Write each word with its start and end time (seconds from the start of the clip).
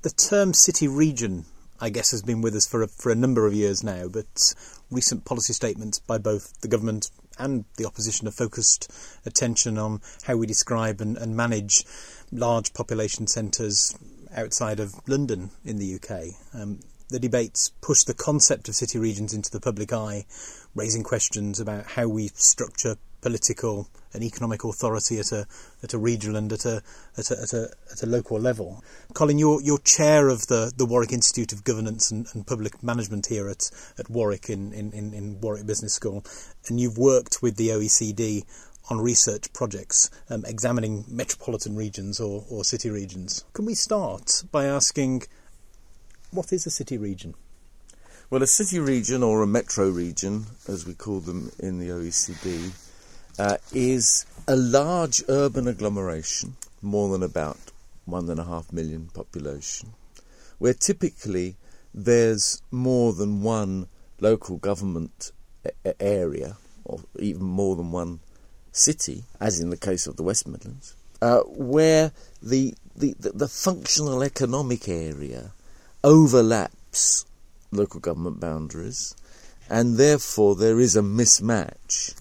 The 0.00 0.10
term 0.10 0.54
city 0.54 0.86
region, 0.86 1.46
I 1.80 1.90
guess, 1.90 2.12
has 2.12 2.22
been 2.22 2.40
with 2.40 2.54
us 2.54 2.68
for 2.68 2.84
a, 2.84 2.86
for 2.86 3.10
a 3.10 3.16
number 3.16 3.48
of 3.48 3.52
years 3.52 3.82
now, 3.82 4.06
but 4.06 4.54
recent 4.92 5.24
policy 5.24 5.52
statements 5.52 5.98
by 5.98 6.18
both 6.18 6.60
the 6.60 6.68
government 6.68 7.10
and 7.36 7.64
the 7.78 7.84
opposition 7.84 8.26
have 8.26 8.34
focused 8.36 8.92
attention 9.26 9.76
on 9.76 10.00
how 10.22 10.36
we 10.36 10.46
describe 10.46 11.00
and, 11.00 11.16
and 11.16 11.36
manage 11.36 11.84
large 12.30 12.72
population 12.74 13.26
centres 13.26 13.92
outside 14.32 14.78
of 14.78 14.94
London 15.08 15.50
in 15.64 15.78
the 15.78 15.96
UK. 15.96 16.26
Um, 16.54 16.78
the 17.08 17.18
debates 17.18 17.72
push 17.80 18.04
the 18.04 18.14
concept 18.14 18.68
of 18.68 18.76
city 18.76 19.00
regions 19.00 19.34
into 19.34 19.50
the 19.50 19.58
public 19.58 19.92
eye, 19.92 20.26
raising 20.76 21.02
questions 21.02 21.58
about 21.58 21.86
how 21.86 22.06
we 22.06 22.28
structure 22.34 22.98
political 23.20 23.88
and 24.12 24.22
economic 24.22 24.64
authority 24.64 25.18
at 25.18 25.32
a 25.32 25.46
at 25.82 25.92
a 25.92 25.98
regional 25.98 26.36
and 26.36 26.52
at 26.52 26.64
a 26.64 26.82
at 27.16 27.30
a 27.30 27.42
at 27.42 27.52
a, 27.52 27.70
at 27.92 28.02
a 28.02 28.06
local 28.06 28.38
level. 28.38 28.82
Colin, 29.14 29.38
you're 29.38 29.60
you're 29.62 29.78
chair 29.78 30.28
of 30.28 30.46
the, 30.46 30.72
the 30.76 30.86
Warwick 30.86 31.12
Institute 31.12 31.52
of 31.52 31.64
Governance 31.64 32.10
and, 32.10 32.26
and 32.32 32.46
Public 32.46 32.82
Management 32.82 33.26
here 33.26 33.48
at, 33.48 33.70
at 33.98 34.08
Warwick 34.08 34.48
in, 34.48 34.72
in, 34.72 34.92
in 34.92 35.40
Warwick 35.40 35.66
Business 35.66 35.94
School, 35.94 36.24
and 36.68 36.80
you've 36.80 36.98
worked 36.98 37.42
with 37.42 37.56
the 37.56 37.68
OECD 37.68 38.44
on 38.90 39.00
research 39.00 39.52
projects 39.52 40.10
um, 40.30 40.44
examining 40.46 41.04
metropolitan 41.08 41.76
regions 41.76 42.20
or, 42.20 42.44
or 42.48 42.64
city 42.64 42.88
regions. 42.88 43.44
Can 43.52 43.66
we 43.66 43.74
start 43.74 44.44
by 44.50 44.64
asking 44.64 45.24
what 46.30 46.52
is 46.52 46.66
a 46.66 46.70
city 46.70 46.96
region? 46.96 47.34
Well, 48.30 48.42
a 48.42 48.46
city 48.46 48.78
region 48.78 49.22
or 49.22 49.42
a 49.42 49.46
metro 49.46 49.88
region, 49.88 50.46
as 50.66 50.86
we 50.86 50.94
call 50.94 51.20
them 51.20 51.50
in 51.58 51.78
the 51.78 51.88
OECD, 51.88 52.72
uh, 53.38 53.56
is 53.72 54.26
a 54.46 54.56
large 54.56 55.22
urban 55.28 55.68
agglomeration, 55.68 56.56
more 56.82 57.10
than 57.10 57.22
about 57.22 57.58
one 58.04 58.28
and 58.30 58.40
a 58.40 58.44
half 58.44 58.72
million 58.72 59.08
population, 59.12 59.90
where 60.58 60.74
typically 60.74 61.56
there's 61.94 62.62
more 62.70 63.12
than 63.12 63.42
one 63.42 63.88
local 64.20 64.56
government 64.56 65.32
area, 66.00 66.56
or 66.84 67.00
even 67.18 67.44
more 67.44 67.76
than 67.76 67.92
one 67.92 68.20
city, 68.72 69.24
as 69.40 69.60
in 69.60 69.70
the 69.70 69.76
case 69.76 70.06
of 70.06 70.16
the 70.16 70.22
West 70.22 70.46
Midlands, 70.46 70.94
uh, 71.20 71.40
where 71.40 72.12
the, 72.42 72.74
the, 72.96 73.14
the 73.18 73.48
functional 73.48 74.22
economic 74.22 74.88
area 74.88 75.52
overlaps 76.02 77.26
local 77.70 78.00
government 78.00 78.40
boundaries, 78.40 79.14
and 79.68 79.96
therefore 79.96 80.56
there 80.56 80.80
is 80.80 80.96
a 80.96 81.02
mismatch 81.02 82.14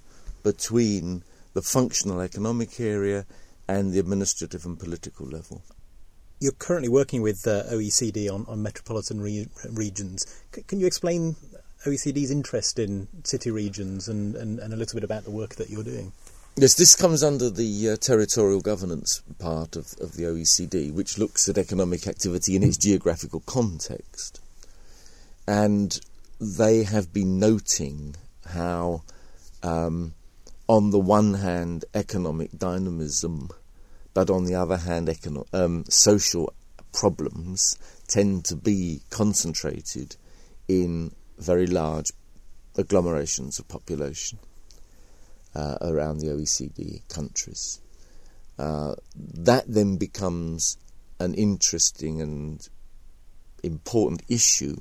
between 0.47 1.23
the 1.53 1.61
functional 1.61 2.21
economic 2.21 2.79
area 2.79 3.25
and 3.67 3.91
the 3.91 3.99
administrative 3.99 4.65
and 4.65 4.79
political 4.79 5.25
level. 5.25 5.61
You're 6.39 6.53
currently 6.53 6.87
working 6.87 7.21
with 7.21 7.45
uh, 7.45 7.63
OECD 7.63 8.31
on, 8.33 8.45
on 8.47 8.63
metropolitan 8.63 9.19
re- 9.19 9.49
regions. 9.69 10.25
C- 10.55 10.61
can 10.61 10.79
you 10.79 10.87
explain 10.87 11.35
OECD's 11.85 12.31
interest 12.31 12.79
in 12.79 13.09
city 13.25 13.51
regions 13.51 14.07
and, 14.07 14.37
and, 14.37 14.59
and, 14.59 14.73
a 14.73 14.77
little 14.77 14.95
bit 14.95 15.03
about 15.03 15.25
the 15.25 15.31
work 15.31 15.55
that 15.55 15.69
you're 15.69 15.83
doing? 15.83 16.13
Yes, 16.55 16.75
this 16.75 16.95
comes 16.95 17.23
under 17.23 17.49
the 17.49 17.89
uh, 17.89 17.97
territorial 17.97 18.61
governance 18.61 19.21
part 19.37 19.75
of, 19.75 19.95
of 19.99 20.13
the 20.13 20.23
OECD, 20.23 20.93
which 20.93 21.17
looks 21.17 21.49
at 21.49 21.57
economic 21.57 22.07
activity 22.07 22.55
in 22.55 22.63
its 22.63 22.77
geographical 22.77 23.41
context. 23.41 24.39
And 25.45 25.99
they 26.39 26.83
have 26.83 27.11
been 27.11 27.37
noting 27.37 28.15
how 28.45 29.03
um, 29.61 30.13
on 30.67 30.91
the 30.91 30.99
one 30.99 31.35
hand, 31.35 31.85
economic 31.93 32.51
dynamism, 32.57 33.49
but 34.13 34.29
on 34.29 34.43
the 34.45 34.55
other 34.55 34.77
hand, 34.77 35.07
econo- 35.07 35.47
um, 35.53 35.85
social 35.87 36.53
problems 36.93 37.77
tend 38.07 38.43
to 38.45 38.55
be 38.55 39.01
concentrated 39.09 40.15
in 40.67 41.11
very 41.37 41.67
large 41.67 42.07
agglomerations 42.75 43.59
of 43.59 43.67
population 43.67 44.39
uh, 45.55 45.77
around 45.81 46.19
the 46.19 46.27
OECD 46.27 47.07
countries. 47.07 47.79
Uh, 48.59 48.95
that 49.15 49.63
then 49.67 49.97
becomes 49.97 50.77
an 51.19 51.33
interesting 51.33 52.21
and 52.21 52.67
important 53.63 54.21
issue. 54.27 54.75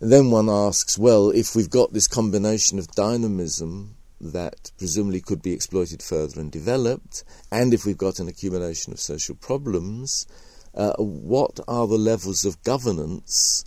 And 0.00 0.10
then 0.10 0.30
one 0.30 0.48
asks, 0.48 0.98
well, 0.98 1.30
if 1.30 1.54
we've 1.54 1.70
got 1.70 1.92
this 1.92 2.08
combination 2.08 2.78
of 2.78 2.88
dynamism 2.88 3.96
that 4.22 4.70
presumably 4.78 5.20
could 5.20 5.42
be 5.42 5.52
exploited 5.52 6.02
further 6.02 6.40
and 6.40 6.50
developed, 6.50 7.24
and 7.50 7.74
if 7.74 7.84
we've 7.84 7.98
got 7.98 8.20
an 8.20 8.28
accumulation 8.28 8.92
of 8.92 9.00
social 9.00 9.34
problems, 9.34 10.26
uh, 10.74 10.94
what 10.96 11.58
are 11.68 11.86
the 11.86 11.98
levels 11.98 12.44
of 12.44 12.62
governance 12.62 13.64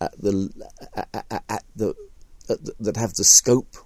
at 0.00 0.12
the, 0.20 0.50
at, 0.94 1.64
the, 1.74 1.94
at 2.48 2.64
the, 2.64 2.74
that 2.78 2.96
have 2.96 3.14
the 3.14 3.24
scope 3.24 3.76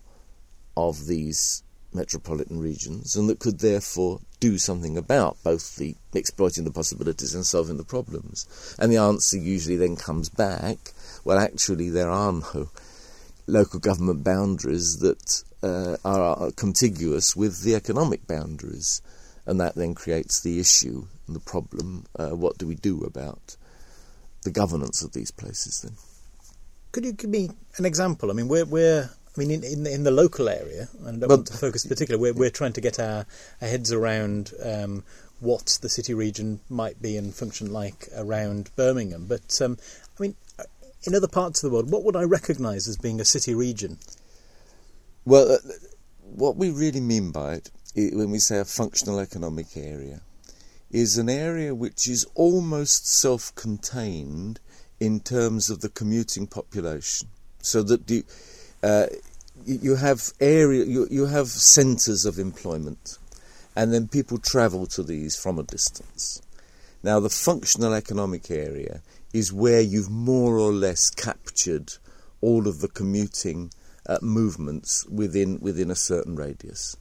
of 0.76 1.06
these 1.06 1.62
metropolitan 1.92 2.60
regions 2.60 3.16
and 3.16 3.28
that 3.28 3.38
could 3.38 3.60
therefore 3.60 4.20
do 4.40 4.58
something 4.58 4.96
about 4.96 5.36
both 5.42 5.76
the 5.76 5.96
exploiting 6.14 6.64
the 6.64 6.70
possibilities 6.70 7.34
and 7.34 7.46
solving 7.46 7.76
the 7.76 7.84
problems. 7.84 8.46
And 8.78 8.92
the 8.92 8.98
answer 8.98 9.38
usually 9.38 9.76
then 9.76 9.96
comes 9.96 10.28
back, 10.28 10.92
well 11.24 11.38
actually 11.38 11.90
there 11.90 12.10
are 12.10 12.32
no 12.32 12.68
local 13.48 13.80
government 13.80 14.22
boundaries 14.22 14.98
that 14.98 15.42
uh, 15.62 15.96
are 16.04 16.52
contiguous 16.52 17.34
with 17.34 17.62
the 17.62 17.74
economic 17.74 18.26
boundaries, 18.26 19.02
and 19.46 19.60
that 19.60 19.74
then 19.74 19.94
creates 19.94 20.40
the 20.40 20.60
issue 20.60 21.06
and 21.26 21.34
the 21.34 21.40
problem. 21.40 22.04
Uh, 22.16 22.30
what 22.30 22.58
do 22.58 22.66
we 22.66 22.74
do 22.76 23.02
about 23.02 23.56
the 24.44 24.50
governance 24.50 25.02
of 25.02 25.12
these 25.12 25.30
places 25.30 25.80
then? 25.82 25.94
Could 26.92 27.04
you 27.04 27.12
give 27.12 27.30
me 27.30 27.50
an 27.76 27.84
example? 27.84 28.30
I 28.30 28.34
mean, 28.34 28.48
we're, 28.48 28.64
we're 28.64 29.10
I 29.36 29.40
mean, 29.40 29.50
in, 29.50 29.64
in, 29.64 29.86
in 29.86 30.04
the 30.04 30.10
local 30.10 30.48
area, 30.48 30.88
and 31.04 31.22
I 31.22 31.26
don't 31.26 31.38
want 31.38 31.46
to 31.48 31.56
focus 31.56 31.86
particularly, 31.86 32.32
we're, 32.32 32.38
we're 32.38 32.50
trying 32.50 32.72
to 32.74 32.80
get 32.80 32.98
our, 32.98 33.26
our 33.60 33.68
heads 33.68 33.92
around 33.92 34.52
um, 34.62 35.04
what 35.40 35.78
the 35.80 35.88
city 35.88 36.14
region 36.14 36.60
might 36.68 37.00
be 37.00 37.16
and 37.16 37.34
function 37.34 37.72
like 37.72 38.08
around 38.16 38.70
Birmingham. 38.74 39.26
But 39.26 39.60
um, 39.62 39.78
I 40.18 40.22
mean, 40.22 40.34
in 41.04 41.14
other 41.14 41.28
parts 41.28 41.62
of 41.62 41.70
the 41.70 41.74
world, 41.74 41.90
what 41.90 42.04
would 42.04 42.16
I 42.16 42.22
recognise 42.22 42.88
as 42.88 42.96
being 42.96 43.20
a 43.20 43.24
city 43.24 43.54
region? 43.54 43.98
Well, 45.24 45.52
uh, 45.52 45.58
what 46.22 46.56
we 46.56 46.70
really 46.70 47.00
mean 47.00 47.30
by 47.30 47.54
it, 47.54 47.70
when 48.14 48.30
we 48.30 48.38
say 48.38 48.58
a 48.58 48.64
functional 48.64 49.18
economic 49.18 49.76
area, 49.76 50.20
is 50.90 51.18
an 51.18 51.28
area 51.28 51.74
which 51.74 52.08
is 52.08 52.26
almost 52.34 53.06
self 53.06 53.54
contained 53.54 54.60
in 55.00 55.20
terms 55.20 55.70
of 55.70 55.80
the 55.80 55.88
commuting 55.88 56.46
population. 56.46 57.28
So 57.60 57.82
that 57.84 58.06
the, 58.06 58.24
uh, 58.82 59.06
you 59.64 59.96
have 59.96 60.32
area, 60.40 60.84
you, 60.84 61.06
you 61.10 61.26
have 61.26 61.48
centres 61.48 62.24
of 62.24 62.38
employment, 62.38 63.18
and 63.76 63.92
then 63.92 64.08
people 64.08 64.38
travel 64.38 64.86
to 64.86 65.02
these 65.02 65.36
from 65.36 65.58
a 65.58 65.62
distance. 65.62 66.42
Now, 67.02 67.20
the 67.20 67.30
functional 67.30 67.94
economic 67.94 68.50
area 68.50 69.02
is 69.32 69.52
where 69.52 69.80
you've 69.80 70.10
more 70.10 70.58
or 70.58 70.72
less 70.72 71.10
captured 71.10 71.92
all 72.40 72.66
of 72.68 72.80
the 72.80 72.88
commuting 72.88 73.70
uh, 74.06 74.18
movements 74.22 75.06
within 75.08 75.58
within 75.60 75.90
a 75.90 75.94
certain 75.94 76.36
radius. 76.36 76.96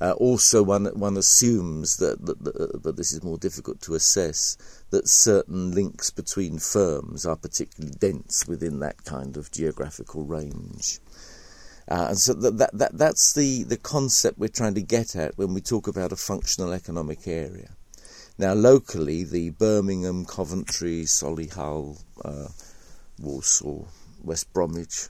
Uh, 0.00 0.12
also, 0.12 0.62
one 0.62 0.84
one 0.86 1.16
assumes 1.16 1.96
that, 1.96 2.24
that, 2.26 2.44
that, 2.44 2.82
that 2.82 2.96
this 2.96 3.12
is 3.12 3.22
more 3.22 3.38
difficult 3.38 3.80
to 3.80 3.94
assess. 3.94 4.56
That 4.90 5.08
certain 5.08 5.72
links 5.72 6.10
between 6.10 6.58
firms 6.58 7.26
are 7.26 7.36
particularly 7.36 7.94
dense 7.98 8.46
within 8.46 8.80
that 8.80 9.04
kind 9.04 9.36
of 9.36 9.50
geographical 9.50 10.22
range. 10.22 11.00
Uh, 11.88 12.06
and 12.08 12.18
so 12.18 12.34
that, 12.34 12.58
that, 12.58 12.70
that, 12.76 12.98
that's 12.98 13.32
the, 13.32 13.62
the 13.62 13.76
concept 13.76 14.38
we're 14.38 14.48
trying 14.48 14.74
to 14.74 14.82
get 14.82 15.14
at 15.14 15.38
when 15.38 15.54
we 15.54 15.60
talk 15.60 15.86
about 15.86 16.12
a 16.12 16.16
functional 16.16 16.72
economic 16.72 17.28
area. 17.28 17.75
Now, 18.38 18.52
locally, 18.52 19.24
the 19.24 19.48
Birmingham, 19.48 20.26
Coventry, 20.26 21.04
Solihull, 21.04 21.98
uh, 22.22 22.48
Walsall, 23.18 23.88
West 24.22 24.52
Bromwich 24.52 25.08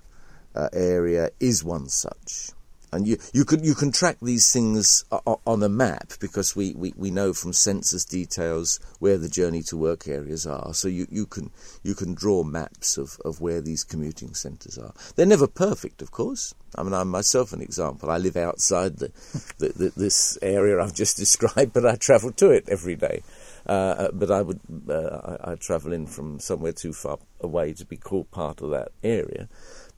uh, 0.54 0.68
area 0.72 1.30
is 1.40 1.64
one 1.64 1.88
such. 1.88 2.52
And 2.92 3.06
you, 3.06 3.18
you, 3.32 3.44
can, 3.44 3.64
you 3.64 3.74
can 3.74 3.92
track 3.92 4.18
these 4.22 4.52
things 4.52 5.04
on 5.10 5.62
a 5.62 5.68
map 5.68 6.12
because 6.20 6.54
we, 6.54 6.72
we, 6.74 6.94
we 6.96 7.10
know 7.10 7.32
from 7.32 7.52
census 7.52 8.04
details 8.04 8.78
where 9.00 9.18
the 9.18 9.28
journey 9.28 9.62
to 9.64 9.76
work 9.76 10.06
areas 10.06 10.46
are. 10.46 10.72
So 10.72 10.88
you, 10.88 11.06
you, 11.10 11.26
can, 11.26 11.50
you 11.82 11.94
can 11.94 12.14
draw 12.14 12.44
maps 12.44 12.96
of, 12.96 13.18
of 13.24 13.40
where 13.40 13.60
these 13.60 13.84
commuting 13.84 14.34
centres 14.34 14.78
are. 14.78 14.94
They're 15.16 15.26
never 15.26 15.46
perfect, 15.46 16.00
of 16.00 16.10
course. 16.12 16.54
I 16.76 16.82
mean, 16.82 16.92
I'm 16.92 17.08
myself 17.08 17.52
an 17.52 17.62
example. 17.62 18.10
I 18.10 18.18
live 18.18 18.36
outside 18.36 18.98
the, 18.98 19.12
the, 19.58 19.68
the 19.68 19.92
this 19.96 20.38
area 20.42 20.80
I've 20.80 20.94
just 20.94 21.16
described, 21.24 21.72
but 21.72 21.86
I 21.86 21.96
travel 21.96 22.32
to 22.32 22.50
it 22.50 22.68
every 22.68 22.96
day. 22.96 23.22
Uh, 23.66 23.72
uh 23.72 24.10
but 24.12 24.30
I 24.30 24.42
would 24.42 24.60
uh, 24.88 25.36
I, 25.42 25.52
I 25.52 25.54
travel 25.56 25.92
in 25.92 26.06
from 26.06 26.38
somewhere 26.38 26.72
too 26.72 26.92
far 26.92 27.18
away 27.40 27.72
to 27.72 27.84
be 27.84 27.96
called 27.96 28.30
part 28.30 28.60
of 28.60 28.70
that 28.70 28.92
area. 29.02 29.48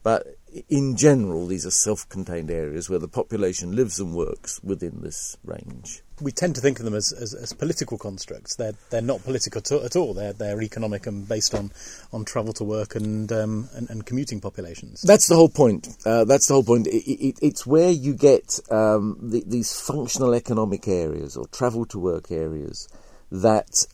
But 0.01 0.38
in 0.67 0.95
general, 0.95 1.47
these 1.47 1.65
are 1.65 1.71
self 1.71 2.07
contained 2.09 2.51
areas 2.51 2.89
where 2.89 2.99
the 2.99 3.07
population 3.07 3.75
lives 3.75 3.99
and 3.99 4.15
works 4.15 4.61
within 4.63 5.01
this 5.01 5.37
range. 5.43 6.01
we 6.21 6.31
tend 6.31 6.55
to 6.55 6.61
think 6.61 6.79
of 6.79 6.85
them 6.85 6.95
as, 6.95 7.11
as, 7.11 7.33
as 7.33 7.53
political 7.53 7.97
constructs. 7.97 8.55
They're 8.55 8.73
they're 8.89 9.01
not 9.01 9.23
political 9.23 9.61
to, 9.61 9.83
at 9.83 9.95
all. 9.95 10.13
They're 10.13 10.33
they're 10.33 10.61
economic 10.61 11.07
and 11.07 11.27
based 11.27 11.53
on, 11.53 11.71
on 12.11 12.25
travel 12.25 12.53
to 12.53 12.63
work 12.63 12.95
and, 12.95 13.31
um, 13.31 13.69
and, 13.73 13.89
and 13.89 14.05
commuting 14.05 14.41
populations. 14.41 15.01
That's 15.01 15.27
the 15.27 15.35
whole 15.35 15.49
point. 15.49 15.87
Uh, 16.05 16.25
that's 16.25 16.47
the 16.47 16.53
whole 16.55 16.63
point. 16.63 16.87
It, 16.87 17.03
it, 17.09 17.39
it's 17.41 17.65
where 17.65 17.91
you 17.91 18.13
get 18.13 18.59
um, 18.71 19.17
the, 19.21 19.43
these 19.45 19.79
functional 19.79 20.33
economic 20.33 20.87
areas 20.87 21.37
or 21.37 21.47
travel 21.47 21.85
to 21.87 21.99
work 21.99 22.31
areas 22.31 22.87
that 23.31 23.85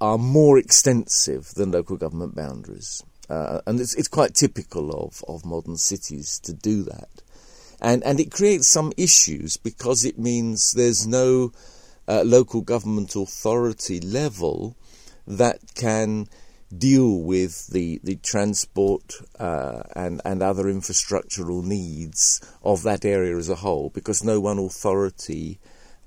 are 0.00 0.18
more 0.18 0.58
extensive 0.58 1.48
than 1.54 1.72
local 1.72 1.96
government 1.96 2.34
boundaries. 2.34 3.02
Uh, 3.28 3.60
and 3.66 3.80
it's, 3.80 3.94
it's 3.94 4.08
quite 4.08 4.34
typical 4.34 4.90
of, 4.90 5.22
of 5.28 5.44
modern 5.44 5.76
cities 5.76 6.38
to 6.40 6.52
do 6.52 6.82
that. 6.82 7.08
And, 7.80 8.02
and 8.04 8.18
it 8.18 8.32
creates 8.32 8.68
some 8.68 8.92
issues 8.96 9.56
because 9.56 10.04
it 10.04 10.18
means 10.18 10.72
there's 10.72 11.06
no 11.06 11.52
uh, 12.08 12.22
local 12.24 12.62
government 12.62 13.14
authority 13.14 14.00
level 14.00 14.76
that 15.26 15.74
can 15.74 16.26
deal 16.76 17.20
with 17.20 17.68
the, 17.68 18.00
the 18.02 18.16
transport 18.16 19.14
uh, 19.38 19.82
and, 19.94 20.20
and 20.24 20.42
other 20.42 20.64
infrastructural 20.64 21.62
needs 21.64 22.40
of 22.62 22.82
that 22.82 23.04
area 23.04 23.36
as 23.36 23.48
a 23.48 23.56
whole 23.56 23.90
because 23.90 24.24
no 24.24 24.40
one 24.40 24.58
authority 24.58 25.58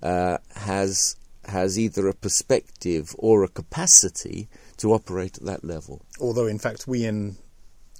uh, 0.04 0.38
has 0.56 1.16
has 1.46 1.78
either 1.78 2.08
a 2.08 2.14
perspective 2.14 3.16
or 3.18 3.44
a 3.44 3.48
capacity 3.48 4.48
to 4.82 4.94
operate 4.94 5.38
at 5.38 5.46
that 5.46 5.64
level. 5.64 6.02
Although, 6.20 6.48
in 6.48 6.60
fact, 6.60 6.88
we 6.88 7.06
in 7.06 7.38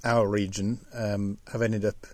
our 0.04 0.28
region 0.28 0.80
um, 0.92 1.38
have 1.52 1.62
ended 1.62 1.84
up 1.84 2.06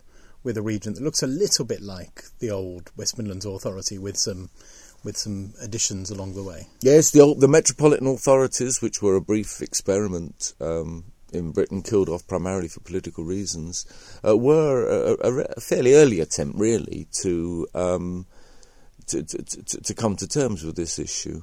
with 0.45 0.57
a 0.57 0.63
region 0.63 0.95
that 0.95 1.03
looks 1.03 1.23
a 1.23 1.27
little 1.27 1.65
bit 1.65 1.81
like 1.81 2.25
the 2.39 2.51
old 2.51 2.91
West 2.97 3.19
Midlands 3.19 3.47
Authority 3.47 3.99
with 3.99 4.17
some 4.17 4.51
with 5.05 5.17
some 5.17 5.55
additions 5.63 6.11
along 6.11 6.35
the 6.35 6.43
way. 6.43 6.67
Yes, 6.83 7.11
the 7.13 7.21
old, 7.21 7.41
the 7.41 7.49
metropolitan 7.49 8.09
authorities, 8.09 8.83
which 8.83 9.01
were 9.01 9.15
a 9.15 9.21
brief 9.21 9.63
experiment 9.63 10.55
um, 10.61 11.05
in 11.33 11.53
Britain, 11.53 11.83
killed 11.83 12.09
off 12.09 12.27
primarily 12.27 12.67
for 12.67 12.81
political 12.81 13.23
reasons, 13.23 13.87
uh, 14.27 14.37
were 14.37 14.89
a, 14.89 15.29
a, 15.29 15.39
a, 15.57 15.61
fairly 15.61 15.95
early 15.95 16.19
attempt, 16.19 16.59
really, 16.59 17.07
to 17.23 17.67
um, 17.75 18.27
to, 19.07 19.23
to, 19.23 19.43
to, 19.45 19.81
to 19.81 19.95
come 19.95 20.17
to 20.17 20.27
terms 20.27 20.65
with 20.65 20.77
this 20.77 20.99
issue. 20.99 21.43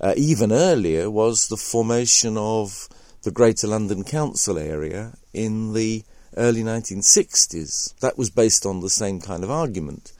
Uh, 0.00 0.14
even 0.16 0.50
earlier 0.50 1.10
was 1.10 1.48
the 1.48 1.56
formation 1.56 2.38
of 2.38 2.88
the 3.22 3.30
Greater 3.30 3.66
London 3.66 4.02
Council 4.02 4.56
area 4.58 5.12
in 5.34 5.74
the 5.74 6.02
early 6.36 6.62
1960s. 6.62 7.98
That 8.00 8.16
was 8.16 8.30
based 8.30 8.64
on 8.64 8.80
the 8.80 8.88
same 8.88 9.20
kind 9.20 9.44
of 9.44 9.50
argument. 9.50 10.12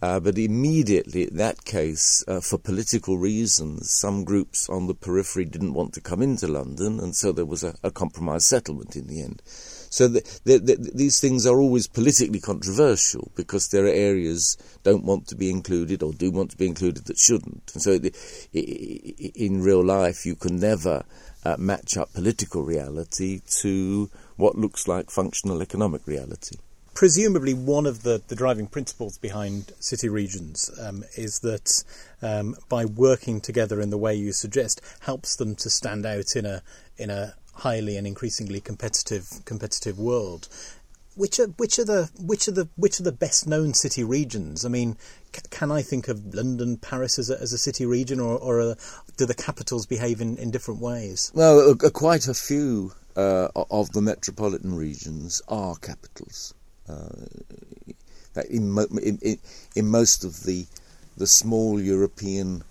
Uh, 0.00 0.20
but 0.20 0.38
immediately, 0.38 1.24
in 1.24 1.36
that 1.36 1.64
case, 1.64 2.22
uh, 2.28 2.40
for 2.40 2.56
political 2.56 3.18
reasons, 3.18 3.90
some 3.90 4.22
groups 4.22 4.68
on 4.68 4.86
the 4.86 4.94
periphery 4.94 5.44
didn't 5.44 5.74
want 5.74 5.92
to 5.92 6.00
come 6.00 6.22
into 6.22 6.46
London, 6.46 7.00
and 7.00 7.16
so 7.16 7.32
there 7.32 7.44
was 7.44 7.64
a, 7.64 7.74
a 7.82 7.90
compromise 7.90 8.46
settlement 8.46 8.94
in 8.94 9.08
the 9.08 9.20
end. 9.20 9.42
So 9.90 10.06
the, 10.06 10.20
the, 10.44 10.58
the, 10.58 10.90
these 10.94 11.18
things 11.18 11.46
are 11.46 11.58
always 11.58 11.88
politically 11.88 12.40
controversial 12.40 13.32
because 13.34 13.68
there 13.68 13.86
are 13.86 13.88
areas 13.88 14.56
don't 14.84 15.04
want 15.04 15.26
to 15.28 15.34
be 15.34 15.50
included 15.50 16.02
or 16.02 16.12
do 16.12 16.30
want 16.30 16.50
to 16.52 16.56
be 16.58 16.66
included 16.66 17.06
that 17.06 17.18
shouldn't. 17.18 17.72
And 17.72 17.82
so 17.82 17.98
in 18.52 19.62
real 19.62 19.84
life, 19.84 20.26
you 20.26 20.36
can 20.36 20.60
never 20.60 21.04
uh, 21.44 21.56
match 21.58 21.96
up 21.96 22.12
political 22.12 22.62
reality 22.62 23.40
to 23.62 24.10
what 24.36 24.56
looks 24.56 24.86
like 24.86 25.10
functional 25.10 25.62
economic 25.62 26.06
reality 26.06 26.56
presumably 26.98 27.54
one 27.54 27.86
of 27.86 28.02
the, 28.02 28.20
the 28.26 28.34
driving 28.34 28.66
principles 28.66 29.18
behind 29.18 29.70
city 29.78 30.08
regions 30.08 30.68
um, 30.82 31.04
is 31.16 31.38
that 31.38 31.84
um, 32.22 32.56
by 32.68 32.84
working 32.84 33.40
together 33.40 33.80
in 33.80 33.90
the 33.90 33.96
way 33.96 34.12
you 34.16 34.32
suggest 34.32 34.80
helps 35.02 35.36
them 35.36 35.54
to 35.54 35.70
stand 35.70 36.04
out 36.04 36.34
in 36.34 36.44
a 36.44 36.60
in 36.96 37.08
a 37.08 37.34
highly 37.54 37.96
and 37.96 38.04
increasingly 38.04 38.60
competitive 38.60 39.44
competitive 39.44 39.96
world. 39.96 40.48
Which 41.14 41.38
are 41.38 41.46
which 41.56 41.78
are 41.78 41.84
the 41.84 42.10
which 42.18 42.48
are 42.48 42.52
the 42.52 42.68
which 42.74 42.98
are 42.98 43.04
the 43.04 43.12
best 43.12 43.46
known 43.46 43.74
city 43.74 44.02
regions? 44.02 44.64
I 44.64 44.68
mean, 44.68 44.96
c- 45.32 45.42
can 45.50 45.70
I 45.70 45.82
think 45.82 46.08
of 46.08 46.34
London, 46.34 46.78
Paris 46.78 47.16
as 47.16 47.30
a, 47.30 47.40
as 47.40 47.52
a 47.52 47.58
city 47.58 47.86
region, 47.86 48.18
or, 48.18 48.36
or 48.36 48.58
a, 48.58 48.76
do 49.16 49.24
the 49.24 49.34
capitals 49.34 49.86
behave 49.86 50.20
in, 50.20 50.36
in 50.36 50.50
different 50.50 50.80
ways? 50.80 51.30
Well, 51.32 51.76
uh, 51.80 51.90
quite 51.90 52.26
a 52.26 52.34
few 52.34 52.90
uh, 53.14 53.50
of 53.54 53.92
the 53.92 54.02
metropolitan 54.02 54.74
regions 54.74 55.40
are 55.46 55.76
capitals. 55.76 56.54
Uh, 56.88 58.42
in, 58.48 58.70
mo- 58.70 58.86
in, 59.02 59.18
in, 59.22 59.38
in 59.74 59.90
most 59.90 60.24
of 60.24 60.44
the 60.44 60.66
the 61.18 61.26
small 61.26 61.80
European 61.80 62.62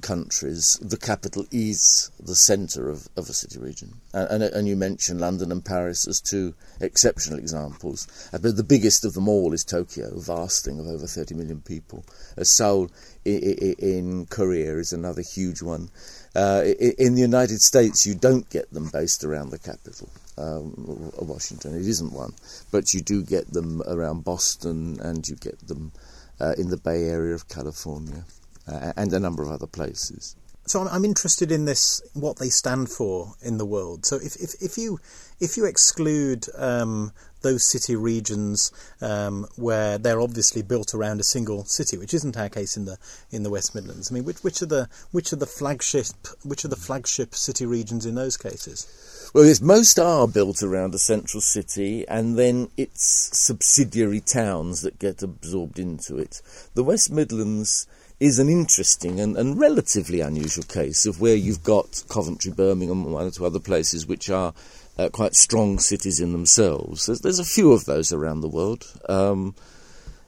countries, 0.00 0.78
the 0.80 0.96
capital 0.96 1.44
is 1.52 2.10
the 2.18 2.34
centre 2.34 2.88
of, 2.88 3.08
of 3.16 3.28
a 3.28 3.32
city 3.32 3.58
region. 3.58 3.92
And, 4.12 4.42
and, 4.42 4.54
and, 4.54 4.68
you 4.68 4.74
mentioned 4.74 5.20
London 5.20 5.52
and 5.52 5.64
Paris 5.64 6.08
as 6.08 6.20
two 6.20 6.54
exceptional 6.80 7.38
examples. 7.38 8.08
Uh, 8.32 8.38
but 8.38 8.56
the 8.56 8.64
biggest 8.64 9.04
of 9.04 9.12
them 9.14 9.28
all 9.28 9.52
is 9.52 9.64
Tokyo, 9.64 10.08
a 10.16 10.20
vast 10.20 10.64
thing 10.64 10.80
of 10.80 10.86
over 10.86 11.06
30 11.06 11.34
million 11.34 11.60
people. 11.60 12.04
Uh, 12.36 12.44
Seoul 12.44 12.90
in, 13.24 13.74
in 13.78 14.26
Korea 14.26 14.78
is 14.78 14.92
another 14.92 15.22
huge 15.22 15.62
one. 15.62 15.90
Uh, 16.34 16.62
in 16.98 17.14
the 17.14 17.20
United 17.20 17.60
States, 17.60 18.06
you 18.06 18.14
don't 18.14 18.48
get 18.48 18.72
them 18.72 18.88
based 18.90 19.22
around 19.22 19.50
the 19.50 19.58
capital. 19.58 20.08
Um, 20.42 21.12
Washington, 21.18 21.76
it 21.76 21.86
isn't 21.86 22.12
one, 22.12 22.32
but 22.72 22.92
you 22.92 23.00
do 23.00 23.22
get 23.22 23.52
them 23.52 23.82
around 23.86 24.24
Boston 24.24 24.98
and 25.00 25.28
you 25.28 25.36
get 25.36 25.58
them 25.68 25.92
uh, 26.40 26.54
in 26.58 26.68
the 26.68 26.76
Bay 26.76 27.04
Area 27.04 27.34
of 27.34 27.48
California 27.48 28.24
uh, 28.66 28.92
and 28.96 29.12
a 29.12 29.20
number 29.20 29.42
of 29.42 29.50
other 29.50 29.68
places. 29.68 30.36
So 30.66 30.86
I'm 30.86 31.04
interested 31.04 31.50
in 31.50 31.64
this, 31.64 32.00
what 32.14 32.38
they 32.38 32.48
stand 32.48 32.88
for 32.88 33.34
in 33.42 33.58
the 33.58 33.66
world. 33.66 34.06
So 34.06 34.16
if 34.16 34.36
if, 34.36 34.54
if 34.60 34.78
you 34.78 35.00
if 35.40 35.56
you 35.56 35.64
exclude 35.64 36.46
um, 36.56 37.12
those 37.42 37.64
city 37.64 37.96
regions 37.96 38.72
um, 39.00 39.46
where 39.56 39.98
they're 39.98 40.20
obviously 40.20 40.62
built 40.62 40.94
around 40.94 41.20
a 41.20 41.24
single 41.24 41.64
city, 41.64 41.96
which 41.96 42.14
isn't 42.14 42.36
our 42.36 42.48
case 42.48 42.76
in 42.76 42.84
the 42.84 42.98
in 43.30 43.42
the 43.42 43.50
West 43.50 43.74
Midlands. 43.74 44.10
I 44.10 44.14
mean, 44.14 44.24
which 44.24 44.42
which 44.42 44.62
are 44.62 44.66
the 44.66 44.88
which 45.10 45.32
are 45.32 45.36
the 45.36 45.46
flagship 45.46 46.06
which 46.44 46.64
are 46.64 46.68
the 46.68 46.76
flagship 46.76 47.34
city 47.34 47.66
regions 47.66 48.06
in 48.06 48.14
those 48.14 48.36
cases? 48.36 49.30
Well, 49.34 49.50
most 49.62 49.98
are 49.98 50.28
built 50.28 50.62
around 50.62 50.94
a 50.94 50.98
central 50.98 51.40
city, 51.40 52.06
and 52.06 52.38
then 52.38 52.68
its 52.76 53.30
subsidiary 53.38 54.20
towns 54.20 54.82
that 54.82 54.98
get 54.98 55.22
absorbed 55.22 55.78
into 55.78 56.18
it. 56.18 56.42
The 56.74 56.84
West 56.84 57.10
Midlands 57.10 57.86
is 58.20 58.38
an 58.38 58.48
interesting 58.48 59.18
and, 59.18 59.36
and 59.36 59.58
relatively 59.58 60.20
unusual 60.20 60.62
case 60.64 61.06
of 61.06 61.20
where 61.20 61.34
you've 61.34 61.64
got 61.64 62.04
Coventry, 62.08 62.52
Birmingham, 62.52 63.04
and 63.04 63.12
one 63.12 63.26
or 63.26 63.30
two 63.30 63.44
other 63.44 63.58
places 63.58 64.06
which 64.06 64.30
are 64.30 64.54
uh, 64.98 65.08
quite 65.08 65.34
strong 65.34 65.78
cities 65.78 66.20
in 66.20 66.32
themselves. 66.32 67.06
There's, 67.06 67.20
there's, 67.20 67.38
a 67.38 67.44
few 67.44 67.72
of 67.72 67.84
those 67.84 68.12
around 68.12 68.40
the 68.40 68.48
world. 68.48 68.86
Um, 69.08 69.54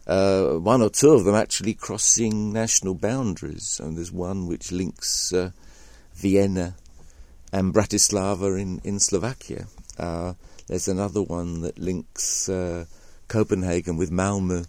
uh, 0.06 0.52
one 0.54 0.82
or 0.82 0.90
two 0.90 1.10
of 1.10 1.24
them 1.24 1.34
actually 1.34 1.74
crossing 1.74 2.52
national 2.52 2.94
boundaries. 2.94 3.80
And 3.82 3.96
there's 3.96 4.12
one 4.12 4.46
which 4.46 4.72
links 4.72 5.32
uh, 5.32 5.50
Vienna 6.14 6.76
and 7.52 7.74
Bratislava 7.74 8.60
in, 8.60 8.80
in 8.84 9.00
Slovakia. 9.00 9.66
Uh, 9.98 10.34
there's 10.66 10.88
another 10.88 11.22
one 11.22 11.60
that 11.60 11.78
links 11.78 12.48
uh, 12.48 12.86
Copenhagen 13.28 13.96
with 13.96 14.10
Malmö 14.10 14.66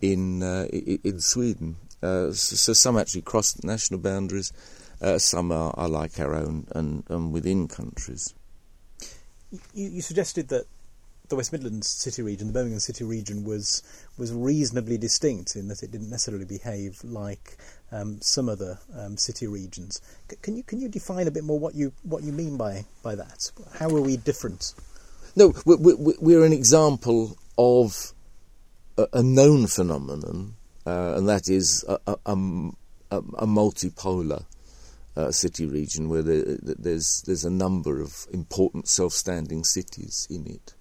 in, 0.00 0.42
uh, 0.42 0.66
in 0.70 1.20
Sweden. 1.20 1.76
So, 2.02 2.32
so, 2.32 2.72
some 2.72 2.96
actually 2.96 3.22
cross 3.22 3.62
national 3.62 4.00
boundaries, 4.00 4.52
some 5.18 5.52
are, 5.52 5.74
are, 5.76 5.88
like 5.88 6.18
our 6.18 6.34
own 6.34 6.66
and, 6.70 7.04
and 7.10 7.30
within 7.30 7.68
countries. 7.68 8.34
You, 9.52 9.60
you, 9.90 10.00
suggested 10.00 10.48
that 10.48 10.66
the 11.28 11.36
West 11.36 11.52
Midlands 11.52 11.88
city 11.88 12.22
region, 12.22 12.48
the 12.48 12.52
Birmingham 12.52 12.80
city 12.80 13.04
region, 13.04 13.44
was 13.44 13.82
was 14.16 14.32
reasonably 14.32 14.98
distinct 14.98 15.56
in 15.56 15.68
that 15.68 15.82
it 15.82 15.90
didn't 15.90 16.10
necessarily 16.10 16.44
behave 16.44 17.02
like 17.02 17.56
um, 17.90 18.20
some 18.20 18.48
other 18.48 18.78
um, 18.96 19.16
city 19.16 19.46
regions. 19.46 20.00
C- 20.30 20.36
can 20.42 20.56
you 20.56 20.62
can 20.62 20.80
you 20.80 20.88
define 20.88 21.26
a 21.26 21.30
bit 21.30 21.44
more 21.44 21.58
what 21.58 21.74
you 21.74 21.92
what 22.02 22.22
you 22.22 22.32
mean 22.32 22.56
by 22.56 22.84
by 23.02 23.14
that? 23.14 23.50
How 23.78 23.88
are 23.88 24.02
we 24.02 24.16
different? 24.16 24.74
No, 25.36 25.52
we're, 25.64 25.96
we're 25.96 26.44
an 26.44 26.52
example 26.52 27.38
of 27.56 28.12
a, 28.98 29.06
a 29.12 29.22
known 29.22 29.68
phenomenon 29.68 30.56
uh, 30.86 31.14
and 31.16 31.28
that 31.28 31.48
is 31.48 31.84
a, 31.88 31.98
a, 32.06 32.16
a, 32.26 33.16
a 33.16 33.46
multipolar 33.46 34.44
uh, 35.16 35.30
city 35.30 35.66
region 35.66 36.08
where 36.08 36.22
there, 36.22 36.58
there's 36.62 37.22
there's 37.26 37.44
a 37.44 37.50
number 37.50 38.00
of 38.00 38.26
important 38.32 38.88
self-standing 38.88 39.64
cities 39.64 40.26
in 40.30 40.46
it. 40.46 40.74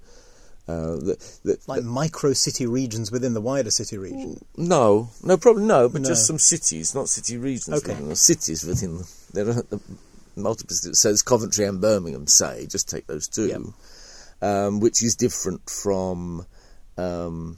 Uh, 0.68 0.98
the, 0.98 1.40
the, 1.44 1.58
like 1.66 1.82
the, 1.82 1.88
micro 1.88 2.32
city 2.32 2.68
regions 2.68 3.12
within 3.12 3.34
the 3.34 3.42
wider 3.42 3.72
city 3.72 3.98
region. 3.98 4.40
No, 4.56 5.10
no 5.24 5.36
problem. 5.36 5.66
No, 5.66 5.90
but 5.90 6.04
no. 6.04 6.08
just 6.08 6.28
some 6.28 6.38
cities, 6.38 6.94
not 6.94 7.10
city 7.10 7.38
regions. 7.38 7.82
Okay. 7.82 7.96
Within, 7.96 8.16
cities 8.16 8.64
within 8.64 9.00
the, 9.00 9.08
there 9.34 9.50
are 9.50 9.64
multiple. 10.36 10.76
So 10.76 11.10
there's 11.10 11.24
Coventry 11.24 11.66
and 11.66 11.82
Birmingham. 11.82 12.28
Say, 12.28 12.68
just 12.68 12.88
take 12.88 13.08
those 13.08 13.28
two, 13.28 13.48
yep. 13.48 13.62
um, 14.44 14.80
which 14.80 15.02
is 15.02 15.16
different 15.16 15.68
from 15.68 16.46
um, 17.00 17.58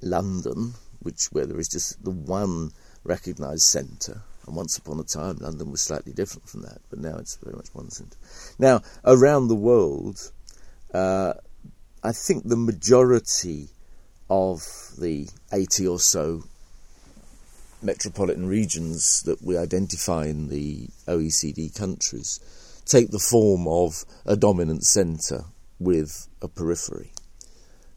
London, 0.00 0.72
which 1.00 1.26
where 1.30 1.44
there 1.44 1.60
is 1.60 1.68
just 1.68 2.02
the 2.02 2.10
one 2.10 2.70
recognised 3.04 3.64
centre. 3.64 4.22
And 4.46 4.56
once 4.56 4.76
upon 4.76 5.00
a 5.00 5.04
time, 5.04 5.38
London 5.38 5.70
was 5.70 5.80
slightly 5.80 6.12
different 6.12 6.48
from 6.48 6.62
that, 6.62 6.78
but 6.90 6.98
now 6.98 7.16
it's 7.16 7.36
very 7.36 7.56
much 7.56 7.68
one 7.72 7.90
centre. 7.90 8.16
Now, 8.58 8.82
around 9.04 9.48
the 9.48 9.54
world, 9.54 10.30
uh, 10.92 11.34
I 12.02 12.12
think 12.12 12.46
the 12.46 12.56
majority 12.56 13.68
of 14.28 14.62
the 14.98 15.28
80 15.52 15.86
or 15.86 15.98
so 15.98 16.44
metropolitan 17.82 18.46
regions 18.46 19.22
that 19.22 19.42
we 19.42 19.56
identify 19.56 20.26
in 20.26 20.48
the 20.48 20.88
OECD 21.06 21.74
countries 21.74 22.40
take 22.86 23.10
the 23.10 23.18
form 23.18 23.66
of 23.68 24.04
a 24.26 24.36
dominant 24.36 24.84
centre 24.84 25.44
with 25.78 26.28
a 26.42 26.48
periphery. 26.48 27.12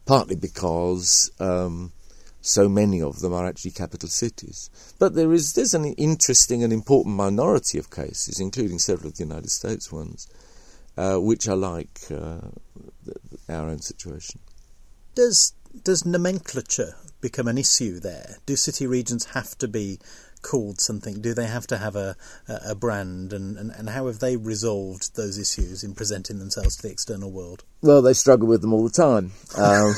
Partly 0.06 0.36
because 0.36 1.30
um, 1.38 1.92
so 2.40 2.68
many 2.68 3.02
of 3.02 3.20
them 3.20 3.32
are 3.32 3.46
actually 3.46 3.72
capital 3.72 4.08
cities. 4.08 4.70
But 4.98 5.14
there 5.14 5.32
is 5.32 5.54
there's 5.54 5.74
an 5.74 5.84
interesting 5.94 6.62
and 6.62 6.72
important 6.72 7.16
minority 7.16 7.78
of 7.78 7.90
cases, 7.90 8.40
including 8.40 8.78
several 8.78 9.08
of 9.08 9.16
the 9.16 9.24
United 9.24 9.50
States 9.50 9.90
ones, 9.92 10.28
uh, 10.96 11.16
which 11.16 11.48
are 11.48 11.56
like 11.56 12.00
uh, 12.10 12.40
our 13.48 13.68
own 13.68 13.80
situation. 13.80 14.40
Does 15.14 15.54
does 15.82 16.06
nomenclature 16.06 16.94
become 17.20 17.48
an 17.48 17.58
issue 17.58 18.00
there? 18.00 18.36
Do 18.46 18.56
city 18.56 18.86
regions 18.86 19.26
have 19.26 19.56
to 19.58 19.68
be 19.68 19.98
called 20.42 20.80
something? 20.80 21.20
Do 21.20 21.34
they 21.34 21.46
have 21.46 21.66
to 21.68 21.78
have 21.78 21.96
a, 21.96 22.16
a, 22.48 22.74
brand? 22.74 23.32
And, 23.32 23.56
and, 23.58 23.70
and 23.72 23.90
how 23.90 24.06
have 24.06 24.20
they 24.20 24.36
resolved 24.36 25.16
those 25.16 25.38
issues 25.38 25.82
in 25.82 25.94
presenting 25.94 26.38
themselves 26.38 26.76
to 26.76 26.82
the 26.82 26.92
external 26.92 27.32
world? 27.32 27.64
Well, 27.82 28.02
they 28.02 28.12
struggle 28.12 28.46
with 28.46 28.62
them 28.62 28.72
all 28.72 28.84
the 28.84 28.90
time. 28.90 29.32
Um, 29.58 29.94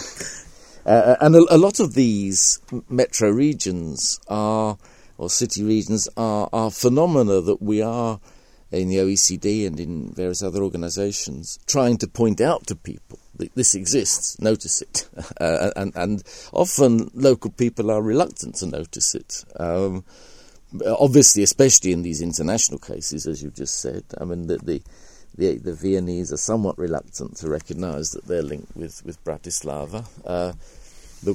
uh, 0.86 1.16
and 1.20 1.36
a, 1.36 1.54
a, 1.54 1.58
lot 1.58 1.80
of 1.80 1.94
these 1.94 2.60
metro 2.88 3.30
regions 3.30 4.20
are, 4.28 4.78
or 5.18 5.30
city 5.30 5.62
regions 5.62 6.08
are, 6.16 6.48
are 6.52 6.70
phenomena 6.70 7.40
that 7.40 7.60
we 7.60 7.82
are 7.82 8.20
in 8.70 8.88
the 8.88 8.96
OECD 8.96 9.66
and 9.66 9.80
in 9.80 10.12
various 10.12 10.42
other 10.42 10.62
organisations 10.62 11.58
trying 11.66 11.96
to 11.98 12.06
point 12.06 12.40
out 12.40 12.66
to 12.68 12.76
people 12.76 13.18
that 13.36 13.54
this 13.54 13.74
exists, 13.74 14.38
notice 14.40 14.82
it. 14.82 15.08
Uh, 15.40 15.70
and, 15.76 15.96
and 15.96 16.22
often 16.52 17.10
local 17.14 17.50
people 17.50 17.90
are 17.90 18.02
reluctant 18.02 18.54
to 18.56 18.66
notice 18.66 19.14
it. 19.14 19.42
Um, 19.58 20.04
obviously, 20.86 21.42
especially 21.42 21.92
in 21.92 22.02
these 22.02 22.20
international 22.20 22.78
cases, 22.78 23.26
as 23.26 23.42
you've 23.42 23.54
just 23.54 23.80
said. 23.80 24.04
I 24.20 24.24
mean, 24.24 24.48
the, 24.48 24.58
the, 24.58 24.82
the, 25.36 25.58
the 25.58 25.72
Viennese 25.72 26.32
are 26.32 26.36
somewhat 26.36 26.78
reluctant 26.78 27.36
to 27.38 27.48
recognise 27.48 28.10
that 28.10 28.26
they're 28.26 28.42
linked 28.42 28.76
with, 28.76 29.04
with 29.04 29.22
Bratislava. 29.24 30.04
Uh, 30.24 30.52
the, 31.22 31.34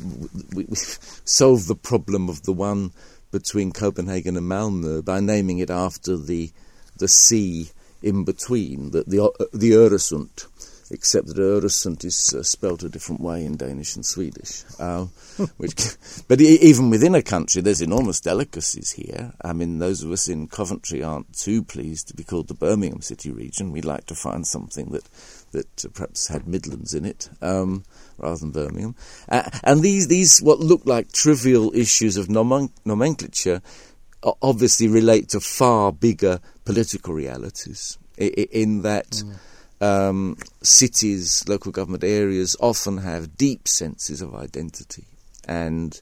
we, 0.55 0.65
we 0.65 0.75
solve 1.25 1.67
the 1.67 1.75
problem 1.75 2.29
of 2.29 2.43
the 2.43 2.53
one 2.53 2.91
between 3.31 3.71
Copenhagen 3.71 4.37
and 4.37 4.49
Malmö 4.49 5.03
by 5.03 5.19
naming 5.19 5.59
it 5.59 5.69
after 5.69 6.15
the 6.17 6.51
the 6.97 7.07
sea 7.07 7.69
in 8.01 8.23
between, 8.23 8.91
the 8.91 9.03
the, 9.05 9.49
the 9.51 9.71
Öresund 9.71 10.47
except 10.91 11.27
that 11.27 11.37
Öresund 11.37 12.05
is 12.05 12.33
uh, 12.33 12.43
spelt 12.43 12.83
a 12.83 12.89
different 12.89 13.21
way 13.21 13.43
in 13.43 13.57
Danish 13.57 13.95
and 13.95 14.05
Swedish. 14.05 14.63
Uh, 14.79 15.05
which, 15.57 15.73
but 16.27 16.39
even 16.39 16.89
within 16.89 17.15
a 17.15 17.23
country, 17.23 17.61
there's 17.61 17.81
enormous 17.81 18.19
delicacies 18.19 18.91
here. 18.91 19.33
I 19.41 19.53
mean, 19.53 19.79
those 19.79 20.03
of 20.03 20.11
us 20.11 20.27
in 20.27 20.47
Coventry 20.47 21.01
aren't 21.01 21.37
too 21.37 21.63
pleased 21.63 22.07
to 22.09 22.13
be 22.15 22.23
called 22.23 22.47
the 22.47 22.53
Birmingham 22.53 23.01
City 23.01 23.31
region. 23.31 23.71
We'd 23.71 23.85
like 23.85 24.05
to 24.07 24.15
find 24.15 24.45
something 24.45 24.89
that 24.91 25.03
that 25.51 25.85
perhaps 25.93 26.27
had 26.27 26.47
Midlands 26.47 26.93
in 26.93 27.05
it 27.05 27.29
um, 27.41 27.85
rather 28.17 28.37
than 28.37 28.51
Birmingham. 28.51 28.95
Uh, 29.29 29.49
and 29.63 29.81
these 29.81 30.07
these 30.07 30.39
what 30.39 30.59
look 30.59 30.85
like 30.85 31.11
trivial 31.11 31.71
issues 31.73 32.17
of 32.17 32.29
nomenclature 32.29 33.61
obviously 34.41 34.87
relate 34.87 35.29
to 35.29 35.39
far 35.39 35.91
bigger 35.91 36.39
political 36.63 37.13
realities. 37.13 37.97
In 38.17 38.83
that. 38.83 39.09
Mm 39.09 39.35
um, 39.85 40.37
cities, 40.61 41.43
local 41.47 41.71
government 41.71 42.03
areas 42.03 42.55
often 42.59 42.97
have 42.97 43.37
deep 43.37 43.67
senses 43.67 44.21
of 44.21 44.35
identity, 44.35 45.05
and 45.47 45.99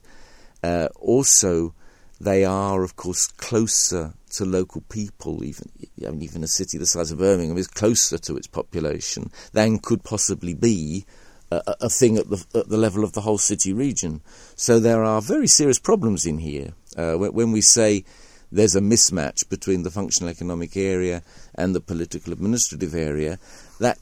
uh, 0.62 0.88
also 0.96 1.74
they 2.20 2.44
are, 2.44 2.82
of 2.82 2.96
course, 2.96 3.26
closer 3.26 4.14
to 4.30 4.44
local 4.44 4.82
people. 4.82 5.44
Even 5.44 5.70
I 6.06 6.10
mean, 6.10 6.22
even 6.22 6.44
a 6.44 6.48
city 6.48 6.78
the 6.78 6.86
size 6.86 7.10
of 7.10 7.18
Birmingham 7.18 7.58
is 7.58 7.68
closer 7.68 8.18
to 8.18 8.36
its 8.36 8.46
population 8.46 9.30
than 9.52 9.78
could 9.78 10.04
possibly 10.04 10.54
be 10.54 11.04
a, 11.50 11.74
a 11.82 11.90
thing 11.90 12.16
at 12.16 12.28
the, 12.30 12.44
at 12.54 12.68
the 12.68 12.76
level 12.76 13.04
of 13.04 13.12
the 13.12 13.20
whole 13.20 13.38
city 13.38 13.72
region. 13.72 14.20
So 14.56 14.78
there 14.78 15.04
are 15.04 15.20
very 15.20 15.46
serious 15.46 15.78
problems 15.78 16.26
in 16.26 16.38
here 16.38 16.72
uh, 16.96 17.14
when, 17.14 17.32
when 17.32 17.52
we 17.52 17.60
say 17.60 18.04
there's 18.50 18.76
a 18.76 18.80
mismatch 18.80 19.48
between 19.48 19.82
the 19.82 19.90
functional 19.90 20.30
economic 20.30 20.76
area 20.76 21.22
and 21.54 21.74
the 21.74 21.80
political 21.80 22.32
administrative 22.32 22.94
area, 22.94 23.38
that 23.80 23.98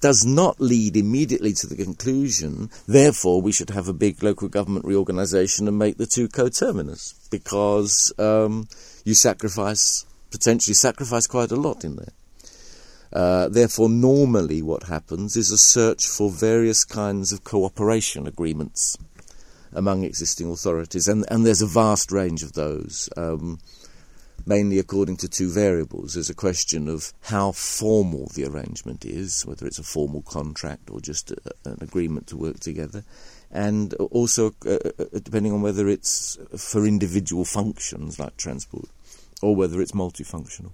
does 0.00 0.24
not 0.24 0.60
lead 0.60 0.96
immediately 0.96 1.52
to 1.52 1.66
the 1.66 1.76
conclusion, 1.76 2.70
therefore, 2.86 3.40
we 3.40 3.52
should 3.52 3.70
have 3.70 3.88
a 3.88 3.94
big 3.94 4.22
local 4.22 4.48
government 4.48 4.84
reorganisation 4.84 5.66
and 5.66 5.78
make 5.78 5.96
the 5.96 6.06
two 6.06 6.28
coterminous, 6.28 7.14
because 7.30 8.12
um, 8.18 8.68
you 9.04 9.14
sacrifice, 9.14 10.04
potentially 10.30 10.74
sacrifice 10.74 11.26
quite 11.26 11.50
a 11.50 11.56
lot 11.56 11.84
in 11.84 11.96
there. 11.96 12.12
Uh, 13.12 13.48
therefore, 13.48 13.88
normally 13.88 14.60
what 14.60 14.84
happens 14.84 15.36
is 15.36 15.50
a 15.50 15.58
search 15.58 16.06
for 16.06 16.30
various 16.30 16.84
kinds 16.84 17.32
of 17.32 17.44
cooperation 17.44 18.26
agreements 18.26 18.98
among 19.72 20.04
existing 20.04 20.50
authorities, 20.50 21.08
and, 21.08 21.24
and 21.30 21.46
there's 21.46 21.62
a 21.62 21.66
vast 21.66 22.12
range 22.12 22.42
of 22.42 22.52
those. 22.52 23.08
Um, 23.16 23.58
mainly 24.46 24.78
according 24.78 25.16
to 25.18 25.28
two 25.28 25.50
variables. 25.50 26.14
There's 26.14 26.30
a 26.30 26.34
question 26.34 26.88
of 26.88 27.12
how 27.22 27.52
formal 27.52 28.30
the 28.34 28.46
arrangement 28.46 29.04
is, 29.04 29.44
whether 29.44 29.66
it's 29.66 29.80
a 29.80 29.84
formal 29.84 30.22
contract 30.22 30.88
or 30.90 31.00
just 31.00 31.32
a, 31.32 31.36
an 31.64 31.78
agreement 31.80 32.28
to 32.28 32.36
work 32.36 32.60
together, 32.60 33.04
and 33.50 33.92
also 33.94 34.52
uh, 34.64 34.70
uh, 34.70 34.90
uh, 34.98 35.04
depending 35.22 35.52
on 35.52 35.62
whether 35.62 35.88
it's 35.88 36.38
for 36.56 36.86
individual 36.86 37.44
functions 37.44 38.18
like 38.18 38.36
transport 38.36 38.88
or 39.42 39.54
whether 39.54 39.80
it's 39.80 39.92
multifunctional. 39.92 40.70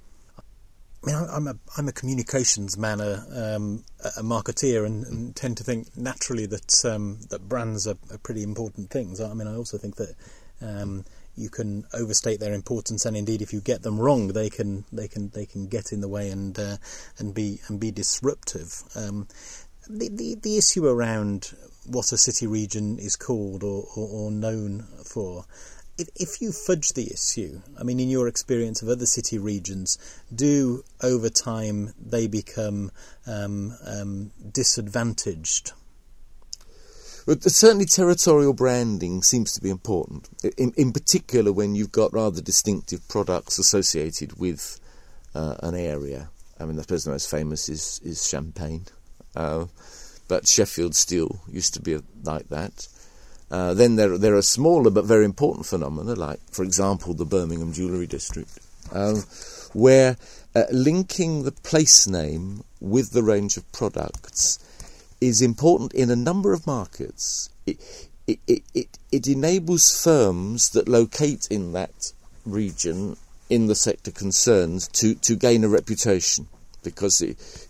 I 1.05 1.07
mean, 1.07 1.17
I'm 1.17 1.49
a 1.49 1.57
I'm 1.76 1.88
a 1.88 1.93
communications 1.93 2.79
man, 2.79 3.00
a, 3.00 3.25
um, 3.35 3.85
a 4.17 4.23
marketeer, 4.23 4.87
and, 4.87 5.05
and, 5.05 5.35
tend 5.35 5.57
to 5.57 5.64
think 5.64 5.97
naturally 5.97 6.47
that 6.47 6.85
um, 6.85 7.19
that 7.31 7.49
brands 7.49 7.88
are, 7.88 7.97
are, 8.12 8.19
pretty 8.19 8.45
important 8.45 8.91
things. 8.91 9.21
I 9.21 9.35
mean, 9.35 9.49
I 9.49 9.57
also 9.57 9.79
think 9.79 9.97
that 9.97 10.14
um, 10.61 11.05
you 11.37 11.49
can 11.49 11.85
overstate 11.95 12.41
their 12.41 12.53
importance, 12.53 13.07
and 13.07 13.17
indeed, 13.17 13.43
if 13.43 13.53
you 13.53 13.61
get 13.61 13.83
them 13.83 13.99
wrong, 13.99 14.29
they 14.29 14.51
can 14.51 14.85
they 14.93 15.09
can 15.09 15.31
they 15.31 15.47
can 15.47 15.67
get 15.67 15.93
in 15.93 16.01
the 16.01 16.09
way 16.09 16.31
and 16.31 16.59
uh, 16.59 16.77
and 17.19 17.35
be 17.35 17.61
and 17.69 17.81
be 17.81 17.91
disruptive. 17.91 18.83
Um, 18.95 19.29
the, 19.89 20.09
the 20.09 20.37
the 20.43 20.59
issue 20.59 20.87
around 20.87 21.55
what 21.87 22.12
a 22.12 22.19
city 22.19 22.47
region 22.47 22.99
is 22.99 23.17
called 23.17 23.62
or, 23.62 23.87
or, 23.97 24.09
or 24.09 24.31
known 24.31 24.87
for. 25.05 25.45
If, 25.99 26.09
if 26.15 26.41
you 26.41 26.53
fudge 26.53 26.91
the 26.91 27.12
issue, 27.12 27.61
I 27.79 27.83
mean, 27.83 28.01
in 28.01 28.09
your 28.09 28.27
experience 28.27 28.81
of 28.81 28.89
other 28.89 29.05
city 29.05 29.39
regions, 29.39 29.99
do 30.35 30.85
over 31.03 31.29
time 31.29 31.93
they 32.01 32.29
become 32.29 32.93
um, 33.27 33.77
um, 33.85 34.31
disadvantaged 34.53 35.73
but 37.26 37.43
certainly 37.43 37.85
territorial 37.85 38.52
branding 38.52 39.23
seems 39.23 39.52
to 39.52 39.61
be 39.61 39.71
important, 39.71 40.29
in, 40.59 40.73
in 40.76 40.93
particular 40.93 41.52
when 41.52 41.75
you've 41.75 41.93
got 41.93 42.12
rather 42.12 42.41
distinctive 42.41 43.07
products 43.09 43.59
associated 43.59 44.38
with 44.38 44.81
uh, 45.35 45.57
an 45.62 45.75
area. 45.75 46.29
I 46.59 46.64
mean, 46.64 46.79
I 46.79 46.83
suppose 46.83 47.05
the 47.05 47.11
most 47.11 47.31
famous 47.31 47.69
is, 47.69 48.00
is 48.05 48.29
champagne, 48.29 48.87
uh, 49.35 49.67
but 50.29 50.47
Sheffield 50.47 50.95
Steel 50.95 51.41
used 51.49 51.75
to 51.75 51.81
be 51.81 51.99
like 52.25 52.49
that. 52.49 52.88
Uh, 53.50 53.75
then 53.75 53.97
there, 53.97 54.17
there 54.17 54.35
are 54.35 54.43
smaller 54.43 54.91
but 54.91 55.05
very 55.05 55.25
important 55.25 55.67
phenomena, 55.67 56.14
like, 56.14 56.41
for 56.50 56.62
example, 56.62 57.12
the 57.12 57.26
Birmingham 57.26 57.73
Jewellery 57.73 58.07
District, 58.07 58.59
um, 58.93 59.25
where 59.75 60.17
uh, 60.55 60.64
linking 60.71 61.43
the 61.43 61.52
place 61.52 62.07
name 62.07 62.64
with 62.81 63.11
the 63.11 63.23
range 63.23 63.57
of 63.57 63.71
products 63.73 64.59
is 65.23 65.41
important 65.41 65.95
in 65.95 66.11
a 66.11 66.17
number 66.17 66.52
of 66.52 66.67
markets. 66.67 67.49
It, 67.64 67.79
it, 68.26 68.41
it, 68.75 68.99
it, 69.12 69.29
enables 69.29 70.02
firms 70.02 70.71
that 70.71 70.88
locate 70.88 71.47
in 71.49 71.73
that 71.73 72.12
region, 72.45 73.17
in 73.49 73.69
the 73.69 73.76
sector 73.76 74.11
concerned 74.11 74.88
to, 74.95 75.14
to 75.14 75.37
gain 75.37 75.62
a 75.64 75.69
reputation. 75.69 76.49
Because 76.83 77.23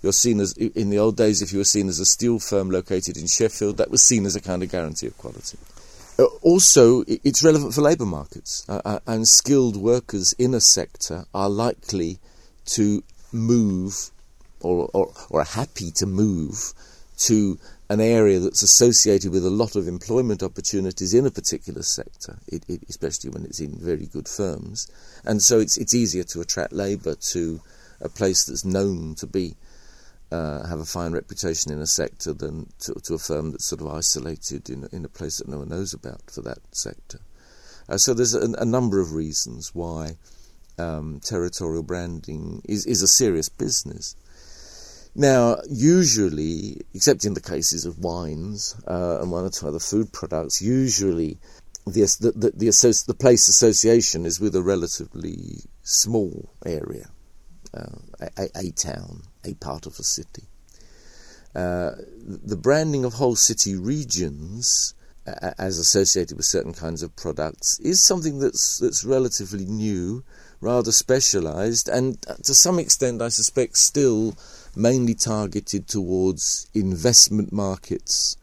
you're 0.02 0.12
seen 0.12 0.40
as, 0.40 0.54
in 0.54 0.88
the 0.88 0.99
old 0.99 1.18
days, 1.18 1.42
if 1.42 1.52
you 1.52 1.59
were 1.59 1.64
seen 1.64 1.88
as 1.88 2.00
a 2.00 2.06
steel 2.06 2.38
firm 2.38 2.71
located 2.71 3.18
in 3.18 3.26
Sheffield, 3.26 3.76
that 3.76 3.90
was 3.90 4.02
seen 4.02 4.25
as 4.25 4.35
a 4.35 4.40
kind 4.40 4.62
of 4.62 4.71
guarantee 4.71 5.06
of 5.06 5.18
quality. 5.18 5.59
Uh, 6.18 6.25
also, 6.40 7.04
it's 7.06 7.44
relevant 7.44 7.75
for 7.75 7.82
labour 7.82 8.06
markets, 8.06 8.64
uh, 8.71 8.80
uh, 8.87 8.99
and 9.06 9.28
skilled 9.28 9.76
workers 9.76 10.32
in 10.38 10.54
a 10.54 10.61
sector 10.61 11.26
are 11.35 11.50
likely 11.50 12.18
to 12.64 13.02
move 13.32 14.11
or, 14.61 14.88
or, 14.94 15.12
or 15.28 15.40
are 15.40 15.44
happy 15.44 15.90
to 15.90 16.06
move 16.06 16.73
to 17.26 17.59
an 17.88 18.00
area 18.00 18.38
that's 18.38 18.62
associated 18.62 19.31
with 19.33 19.45
a 19.45 19.50
lot 19.50 19.76
of 19.76 19.87
employment 19.87 20.43
opportunities 20.43 21.12
in 21.12 21.26
a 21.26 21.31
particular 21.31 21.83
sector, 21.83 22.38
it, 22.49 22.64
it, 22.69 22.83
especially 22.88 23.31
when 23.31 23.45
it's 23.45 23.61
in 23.61 23.79
very 23.79 24.07
good 24.07 24.29
firms. 24.29 24.91
And 25.25 25.43
so 25.43 25.59
it's, 25.61 25.76
it's 25.76 25.95
easier 25.95 26.25
to 26.25 26.41
attract 26.41 26.73
labour 26.73 27.14
to 27.33 27.61
a 28.00 28.09
place 28.09 28.45
that's 28.45 28.64
known 28.64 29.14
to 29.17 29.26
be 29.26 29.55
uh, 30.33 30.67
have 30.67 30.81
a 30.81 30.85
fine 30.85 31.12
reputation 31.12 31.71
in 31.71 31.81
a 31.81 31.87
sector 31.87 32.33
than 32.33 32.67
to, 32.81 32.95
to, 32.95 33.14
a 33.14 33.19
firm 33.19 33.50
that's 33.50 33.67
sort 33.67 33.83
of 33.83 33.88
isolated 33.88 34.71
in, 34.71 34.88
in 34.91 35.05
a 35.05 35.09
place 35.09 35.37
that 35.37 35.49
no 35.49 35.59
one 35.59 35.69
knows 35.69 35.93
about 35.93 36.23
for 36.31 36.41
that 36.41 36.59
sector. 36.71 37.19
Uh, 37.88 37.99
so 37.99 38.14
there's 38.14 38.35
a, 38.35 38.50
a, 38.59 38.64
number 38.64 38.99
of 38.99 39.12
reasons 39.12 39.75
why 39.75 40.17
um, 40.79 41.21
territorial 41.23 41.83
branding 41.83 42.62
is, 42.64 42.87
is 42.87 43.02
a 43.02 43.09
serious 43.09 43.50
business. 43.50 44.17
Now, 45.14 45.59
usually, 45.69 46.81
except 46.95 47.25
in 47.25 47.35
the 47.35 47.40
cases 47.40 47.85
of 47.85 47.99
wines 47.99 48.75
uh, 48.87 49.19
and 49.21 49.31
one 49.31 49.45
or 49.45 49.50
two 49.50 49.69
other 49.69 49.78
food 49.78 50.12
products, 50.12 50.62
usually 50.62 51.38
the 51.87 52.02
the 52.21 52.33
the, 52.33 52.50
the, 52.54 52.66
associ- 52.69 53.07
the 53.07 53.14
place 53.14 53.49
association 53.49 54.25
is 54.25 54.40
with 54.40 54.57
a 54.57 54.62
relatively 54.62 55.61
small 55.83 56.50
area, 56.64 57.11
uh, 57.75 58.28
a, 58.38 58.49
a, 58.57 58.71
town, 58.71 59.23
a 59.45 59.52
part 59.54 59.85
of 59.87 59.99
a 59.99 60.02
city. 60.02 60.45
Uh, 61.54 61.90
the 62.25 62.57
branding 62.57 63.04
of 63.04 63.14
whole 63.14 63.37
city 63.37 63.76
regions 63.76 64.95
as 65.26 65.78
associated 65.78 66.37
with 66.37 66.47
certain 66.47 66.73
kinds 66.73 67.02
of 67.02 67.14
products 67.14 67.78
is 67.81 68.02
something 68.02 68.38
that's 68.38 68.78
that's 68.78 69.04
relatively 69.04 69.66
new, 69.66 70.25
rather 70.61 70.90
specialised, 70.90 71.88
and 71.88 72.19
uh, 72.28 72.35
to 72.42 72.54
some 72.54 72.78
extent, 72.78 73.21
I 73.21 73.28
suspect, 73.28 73.76
still 73.76 74.35
mainly 74.75 75.14
targeted 75.14 75.87
towards 75.88 76.69
investment 76.75 77.52
markets 77.52 78.37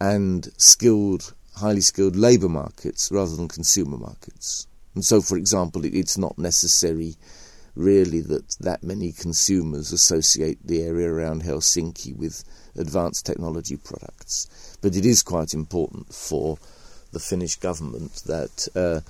and 0.00 0.52
skilled, 0.56 1.34
highly 1.56 1.80
skilled 1.80 2.16
labour 2.16 2.48
markets 2.48 3.10
rather 3.10 3.34
than 3.34 3.48
consumer 3.48 3.96
markets. 3.96 4.66
And 4.94 5.04
so, 5.04 5.20
for 5.20 5.36
example, 5.36 5.84
it's 5.84 6.16
not 6.16 6.38
necessary 6.38 7.16
really 7.74 8.22
that 8.22 8.56
that 8.58 8.82
many 8.82 9.12
consumers 9.12 9.92
associate 9.92 10.58
the 10.66 10.82
area 10.82 11.12
around 11.12 11.42
Helsinki 11.42 12.16
with 12.16 12.42
advanced 12.76 13.26
technology 13.26 13.76
products. 13.76 14.78
But 14.80 14.96
it 14.96 15.04
is 15.04 15.22
quite 15.22 15.52
important 15.52 16.12
for 16.12 16.58
the 17.12 17.20
Finnish 17.20 17.56
government 17.56 18.22
that 18.26 18.68
uh, 18.74 19.00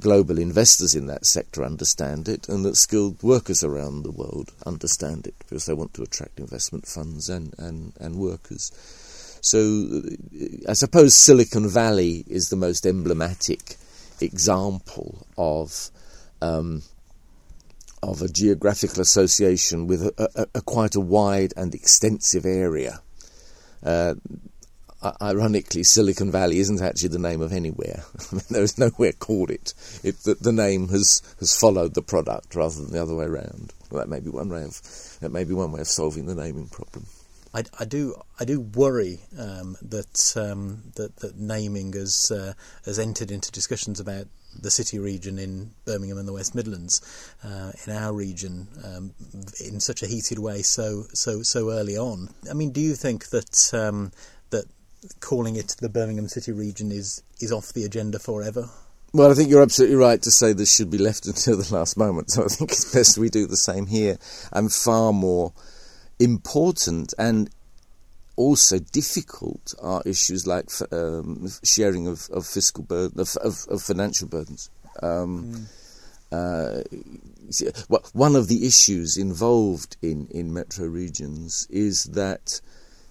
global 0.00 0.38
investors 0.38 0.94
in 0.94 1.06
that 1.06 1.26
sector 1.26 1.64
understand 1.64 2.28
it 2.28 2.48
and 2.48 2.64
that 2.64 2.76
skilled 2.76 3.22
workers 3.22 3.64
around 3.64 4.02
the 4.02 4.10
world 4.10 4.52
understand 4.66 5.26
it 5.26 5.34
because 5.38 5.66
they 5.66 5.74
want 5.74 5.94
to 5.94 6.02
attract 6.02 6.38
investment 6.38 6.86
funds 6.86 7.28
and, 7.28 7.54
and, 7.58 7.92
and 8.00 8.16
workers. 8.16 8.72
So 9.40 10.02
I 10.68 10.72
suppose 10.72 11.16
Silicon 11.16 11.68
Valley 11.68 12.24
is 12.26 12.48
the 12.48 12.56
most 12.56 12.86
emblematic 12.86 13.76
example 14.20 15.26
of 15.36 15.90
um, 16.40 16.82
of 18.02 18.22
a 18.22 18.28
geographical 18.28 19.00
association 19.00 19.86
with 19.88 20.02
a, 20.02 20.28
a, 20.36 20.58
a, 20.58 20.60
quite 20.62 20.94
a 20.94 21.00
wide 21.00 21.52
and 21.56 21.74
extensive 21.74 22.46
area. 22.46 23.00
Uh, 23.82 24.14
ironically, 25.22 25.82
Silicon 25.82 26.30
Valley 26.30 26.58
isn't 26.58 26.82
actually 26.82 27.10
the 27.10 27.18
name 27.18 27.40
of 27.40 27.52
anywhere. 27.52 28.04
there 28.50 28.62
is 28.62 28.78
nowhere 28.78 29.12
called 29.12 29.50
it. 29.50 29.74
it 30.02 30.16
the, 30.24 30.34
the, 30.34 30.52
name 30.52 30.88
has, 30.88 31.22
has 31.38 31.58
followed 31.58 31.94
the 31.94 32.02
product 32.02 32.54
rather 32.54 32.82
than 32.82 32.92
the 32.92 33.02
other 33.02 33.14
way 33.14 33.26
around. 33.26 33.72
Well, 33.90 34.00
that 34.00 34.08
may 34.08 34.20
be 34.20 34.30
one 34.30 34.48
way 34.48 34.62
of 34.62 34.80
that 35.20 35.30
may 35.30 35.44
be 35.44 35.54
one 35.54 35.72
way 35.72 35.80
of 35.80 35.86
solving 35.86 36.26
the 36.26 36.34
naming 36.34 36.68
problem. 36.68 37.06
I, 37.54 37.64
I 37.80 37.84
do 37.86 38.20
I 38.38 38.44
do 38.44 38.60
worry 38.60 39.20
um, 39.38 39.76
that, 39.80 40.34
um, 40.36 40.82
that 40.96 41.16
that 41.16 41.38
naming 41.38 41.92
has 41.94 42.30
uh, 42.30 42.52
has 42.84 42.98
entered 42.98 43.30
into 43.30 43.50
discussions 43.50 44.00
about 44.00 44.26
the 44.60 44.70
city 44.70 44.98
region 44.98 45.38
in 45.38 45.70
Birmingham 45.84 46.18
and 46.18 46.26
the 46.26 46.32
West 46.32 46.54
Midlands, 46.54 47.00
uh, 47.44 47.72
in 47.86 47.92
our 47.92 48.12
region, 48.12 48.66
um, 48.84 49.14
in 49.64 49.78
such 49.80 50.02
a 50.02 50.06
heated 50.06 50.38
way 50.38 50.62
so 50.62 51.04
so 51.14 51.42
so 51.42 51.70
early 51.70 51.96
on. 51.96 52.28
I 52.50 52.54
mean, 52.54 52.72
do 52.72 52.80
you 52.80 52.94
think 52.94 53.28
that 53.30 53.72
um, 53.72 54.12
calling 55.20 55.56
it 55.56 55.76
the 55.80 55.88
Birmingham 55.88 56.28
City 56.28 56.52
region 56.52 56.90
is 56.90 57.22
is 57.40 57.52
off 57.52 57.72
the 57.72 57.84
agenda 57.84 58.18
forever? 58.18 58.68
Well, 59.12 59.30
I 59.30 59.34
think 59.34 59.48
you're 59.48 59.62
absolutely 59.62 59.96
right 59.96 60.20
to 60.22 60.30
say 60.30 60.52
this 60.52 60.74
should 60.74 60.90
be 60.90 60.98
left 60.98 61.26
until 61.32 61.56
the 61.56 61.74
last 61.74 61.96
moment. 61.96 62.30
So 62.30 62.44
I 62.44 62.48
think 62.48 62.72
it's 62.72 62.92
best 62.92 63.18
we 63.18 63.30
do 63.30 63.46
the 63.46 63.56
same 63.56 63.86
here. 63.86 64.18
And 64.52 64.72
far 64.72 65.12
more 65.12 65.52
important 66.18 67.14
and 67.18 67.48
also 68.36 68.78
difficult 68.78 69.74
are 69.82 70.02
issues 70.04 70.46
like 70.46 70.70
um, 70.92 71.48
sharing 71.64 72.06
of, 72.06 72.28
of 72.30 72.46
fiscal 72.46 72.84
burden, 72.84 73.20
of, 73.20 73.36
of, 73.38 73.66
of 73.68 73.82
financial 73.82 74.28
burdens. 74.28 74.70
Um, 75.02 75.66
mm. 76.30 76.82
uh, 77.70 77.84
well, 77.88 78.04
one 78.12 78.36
of 78.36 78.48
the 78.48 78.66
issues 78.66 79.16
involved 79.16 79.96
in, 80.02 80.28
in 80.30 80.52
metro 80.52 80.86
regions 80.86 81.66
is 81.70 82.04
that 82.04 82.60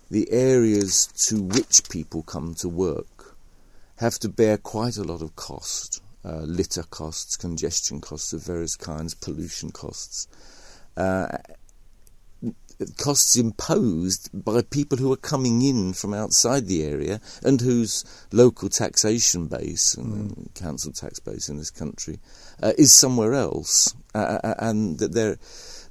the 0.09 0.31
areas 0.31 1.07
to 1.27 1.41
which 1.41 1.89
people 1.89 2.23
come 2.23 2.53
to 2.55 2.69
work 2.69 3.35
have 3.97 4.19
to 4.19 4.29
bear 4.29 4.57
quite 4.57 4.97
a 4.97 5.03
lot 5.03 5.21
of 5.21 5.35
cost 5.35 6.01
uh, 6.27 6.41
litter 6.41 6.83
costs, 6.83 7.37
congestion 7.37 8.01
costs 8.01 8.33
of 8.33 8.43
various 8.43 8.75
kinds, 8.75 9.13
pollution 9.13 9.71
costs. 9.71 10.27
Uh, 10.97 11.37
costs 12.97 13.35
imposed 13.35 14.29
by 14.33 14.61
people 14.61 14.97
who 14.97 15.11
are 15.11 15.17
coming 15.17 15.61
in 15.63 15.93
from 15.93 16.13
outside 16.13 16.67
the 16.67 16.83
area 16.83 17.19
and 17.43 17.61
whose 17.61 18.03
local 18.31 18.69
taxation 18.69 19.47
base 19.47 19.95
and 19.95 20.29
mm. 20.31 20.53
council 20.53 20.91
tax 20.91 21.19
base 21.19 21.49
in 21.49 21.57
this 21.57 21.71
country 21.71 22.19
uh, 22.61 22.73
is 22.77 22.93
somewhere 22.93 23.33
else, 23.33 23.95
uh, 24.13 24.17
uh, 24.17 24.39
uh 24.43 24.55
and 24.59 24.99
that 24.99 25.13
there, 25.13 25.37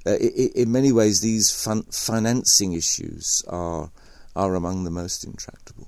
in 0.05 0.71
many 0.71 0.91
ways, 0.91 1.19
these 1.19 1.51
fun- 1.51 1.83
financing 1.91 2.73
issues 2.73 3.43
are 3.49 3.91
are 4.37 4.55
among 4.55 4.83
the 4.83 4.91
most 4.91 5.25
intractable. 5.25 5.87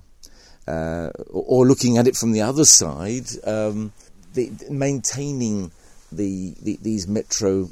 Uh, 0.67 1.09
or, 1.29 1.65
looking 1.65 1.97
at 1.97 2.07
it 2.07 2.15
from 2.15 2.31
the 2.31 2.41
other 2.41 2.65
side, 2.65 3.25
um, 3.45 3.91
the, 4.33 4.51
maintaining 4.69 5.71
the, 6.11 6.53
the, 6.61 6.77
these 6.81 7.07
metro 7.07 7.69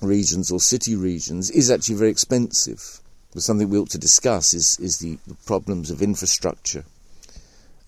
regions 0.00 0.52
or 0.52 0.60
city 0.60 0.94
regions 0.94 1.50
is 1.50 1.70
actually 1.70 1.96
very 1.96 2.10
expensive. 2.10 3.00
But 3.32 3.42
something 3.42 3.68
we 3.68 3.78
ought 3.78 3.90
to 3.90 3.98
discuss 3.98 4.54
is, 4.54 4.78
is 4.78 4.98
the, 4.98 5.18
problems 5.44 5.90
of 5.90 6.02
infrastructure 6.02 6.84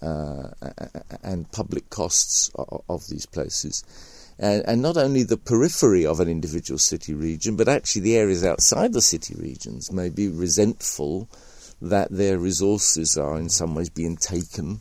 uh, 0.03 0.49
and 1.23 1.51
public 1.53 1.89
costs 1.91 2.51
of, 2.57 2.83
of 2.89 3.07
these 3.07 3.27
places. 3.27 3.85
And, 4.39 4.65
and, 4.67 4.83
not 4.83 4.97
only 4.97 5.23
the 5.23 5.39
periphery 5.39 6.05
of 6.05 6.21
an 6.21 6.29
individual 6.29 6.79
city 6.79 7.15
region, 7.15 7.57
but 7.57 7.69
actually 7.69 8.03
the 8.03 8.17
areas 8.17 8.45
outside 8.45 8.93
the 8.93 9.01
city 9.01 9.35
regions 9.39 9.93
may 9.93 10.11
be 10.11 10.29
resentful 10.29 11.29
that 11.81 12.11
their 12.11 12.39
resources 12.39 13.17
are 13.17 13.37
in 13.37 13.49
some 13.49 13.75
ways 13.75 13.91
being 13.91 14.17
taken 14.17 14.81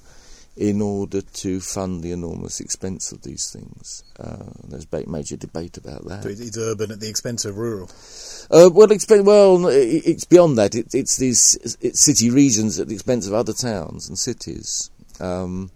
in 0.55 0.81
order 0.81 1.21
to 1.21 1.59
fund 1.59 2.01
the 2.01 2.11
enormous 2.11 2.61
expense 2.61 3.11
of 3.11 3.21
these 3.23 3.51
things. 3.51 4.03
Uh, 4.17 4.45
there's 4.63 4.87
major 5.05 5.35
debate 5.35 5.77
about 5.77 6.05
that. 6.05 6.23
So 6.23 6.29
it's 6.29 6.57
urban 6.57 6.91
at 6.91 7.01
the 7.01 7.09
expense 7.09 7.43
of 7.43 7.57
rural. 7.57 7.89
Uh, 8.49 8.69
well, 8.71 8.87
well, 9.23 9.67
it's 9.67 10.25
beyond 10.25 10.57
that. 10.57 10.75
It, 10.75 10.93
it's 10.93 11.17
these 11.17 11.77
it's 11.81 12.05
city 12.05 12.29
regions 12.29 12.79
at 12.79 12.87
the 12.87 12.93
expense 12.93 13.27
of 13.27 13.33
other 13.33 13.51
towns 13.51 14.07
and 14.07 14.17
cities. 14.17 14.89
Um, 15.19 15.71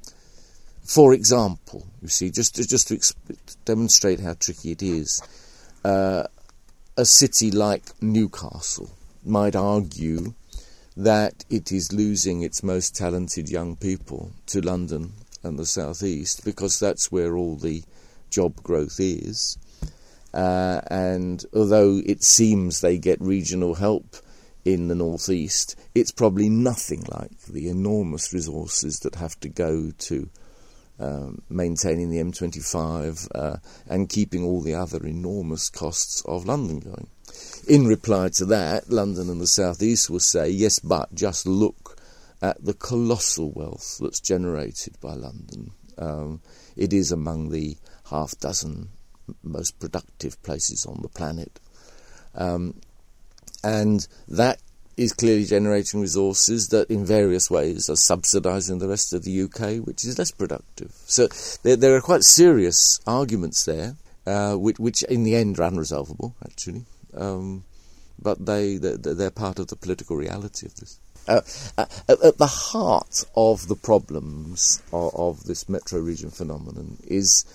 for 0.86 1.14
example, 1.14 1.86
you 2.02 2.08
see, 2.08 2.32
just 2.32 2.56
to, 2.56 2.68
just 2.68 2.88
to 2.88 2.96
exp- 2.96 3.16
demonstrate 3.66 4.22
how 4.22 4.34
tricky 4.34 4.72
it 4.72 4.82
is, 4.82 5.22
uh, 5.84 6.24
a 6.98 7.06
city 7.06 7.52
like 7.52 7.84
Newcastle 8.02 8.90
might 9.26 9.56
argue 9.56 10.34
that 11.00 11.46
it 11.50 11.72
is 11.72 11.94
losing 11.94 12.42
its 12.42 12.62
most 12.62 12.94
talented 12.94 13.50
young 13.50 13.78
people 13.78 14.34
to 14.46 14.60
London 14.60 15.14
and 15.44 15.58
the 15.58 15.66
southeast 15.66 16.44
because 16.44 16.78
that's 16.78 17.10
where 17.10 17.38
all 17.38 17.56
the 17.56 17.82
job 18.30 18.62
growth 18.64 19.00
is. 19.00 19.58
Uh, 20.34 20.82
and 20.92 21.46
although 21.56 22.02
it 22.06 22.22
seems 22.22 22.82
they 22.82 22.98
get 22.98 23.22
regional 23.22 23.76
help 23.76 24.18
in 24.66 24.90
the 24.90 24.96
northeast, 24.96 25.78
it's 25.96 26.12
probably 26.12 26.50
nothing 26.50 27.06
like 27.10 27.32
the 27.48 27.70
enormous 27.70 28.34
resources 28.34 29.00
that 29.00 29.16
have 29.16 29.40
to 29.40 29.48
go 29.48 29.92
to 29.98 30.30
um, 31.00 31.42
maintaining 31.50 32.10
the 32.10 32.18
M25 32.18 33.30
uh, 33.34 33.58
and 33.88 34.10
keeping 34.10 34.44
all 34.44 34.60
the 34.60 34.76
other 34.76 35.06
enormous 35.06 35.70
costs 35.70 36.22
of 36.26 36.46
London 36.46 36.82
going. 36.82 37.08
In 37.68 37.88
reply 37.88 38.30
to 38.30 38.46
that, 38.46 38.90
London 38.90 39.30
and 39.30 39.40
the 39.40 39.48
South 39.48 39.84
East 39.84 40.10
will 40.10 40.20
say, 40.20 40.50
yes, 40.50 40.80
but 40.80 41.14
just 41.14 41.46
look 41.46 41.98
at 42.42 42.64
the 42.64 42.74
colossal 42.74 43.52
wealth 43.52 44.00
that's 44.02 44.20
generated 44.20 45.00
by 45.02 45.14
London. 45.14 45.72
Um, 45.98 46.42
it 46.76 46.94
is 46.94 47.12
among 47.12 47.50
the 47.50 47.78
half 48.10 48.38
dozen 48.40 48.90
most 49.44 49.80
productive 49.80 50.42
places 50.42 50.86
on 50.86 51.00
the 51.02 51.10
planet. 51.10 51.60
Um, 52.36 52.76
and 53.64 54.08
that 54.28 54.62
is 54.98 55.14
clearly 55.14 55.46
generating 55.46 56.02
resources 56.02 56.70
that, 56.70 56.90
in 56.90 57.06
various 57.06 57.50
ways, 57.50 57.90
are 57.90 57.94
subsidising 57.94 58.80
the 58.80 58.88
rest 58.88 59.14
of 59.14 59.24
the 59.24 59.42
UK, 59.44 59.86
which 59.86 60.04
is 60.04 60.18
less 60.18 60.32
productive. 60.32 60.92
So 61.06 61.28
there, 61.64 61.76
there 61.76 61.96
are 61.96 62.02
quite 62.02 62.24
serious 62.24 63.00
arguments 63.08 63.64
there, 63.66 63.96
uh, 64.26 64.56
which, 64.56 64.80
which, 64.80 65.04
in 65.04 65.24
the 65.24 65.36
end 65.36 65.60
are 65.60 65.70
unresolvable, 65.70 66.34
actually. 66.44 66.86
Um, 67.14 67.64
but 68.22 68.46
they, 68.46 68.78
they're 68.78 69.32
part 69.32 69.60
of 69.60 69.68
the 69.68 69.76
political 69.76 70.16
reality 70.16 70.66
of 70.66 70.76
this. 70.76 71.00
Uh, 71.28 71.42
uh, 71.78 71.86
at 72.08 72.38
the 72.38 72.48
heart 72.48 73.24
of 73.36 73.68
the 73.68 73.76
problems 73.76 74.82
of, 74.92 75.14
of 75.16 75.44
this 75.44 75.70
metro 75.70 76.00
region 76.00 76.32
phenomenon 76.32 76.98
is 77.06 77.46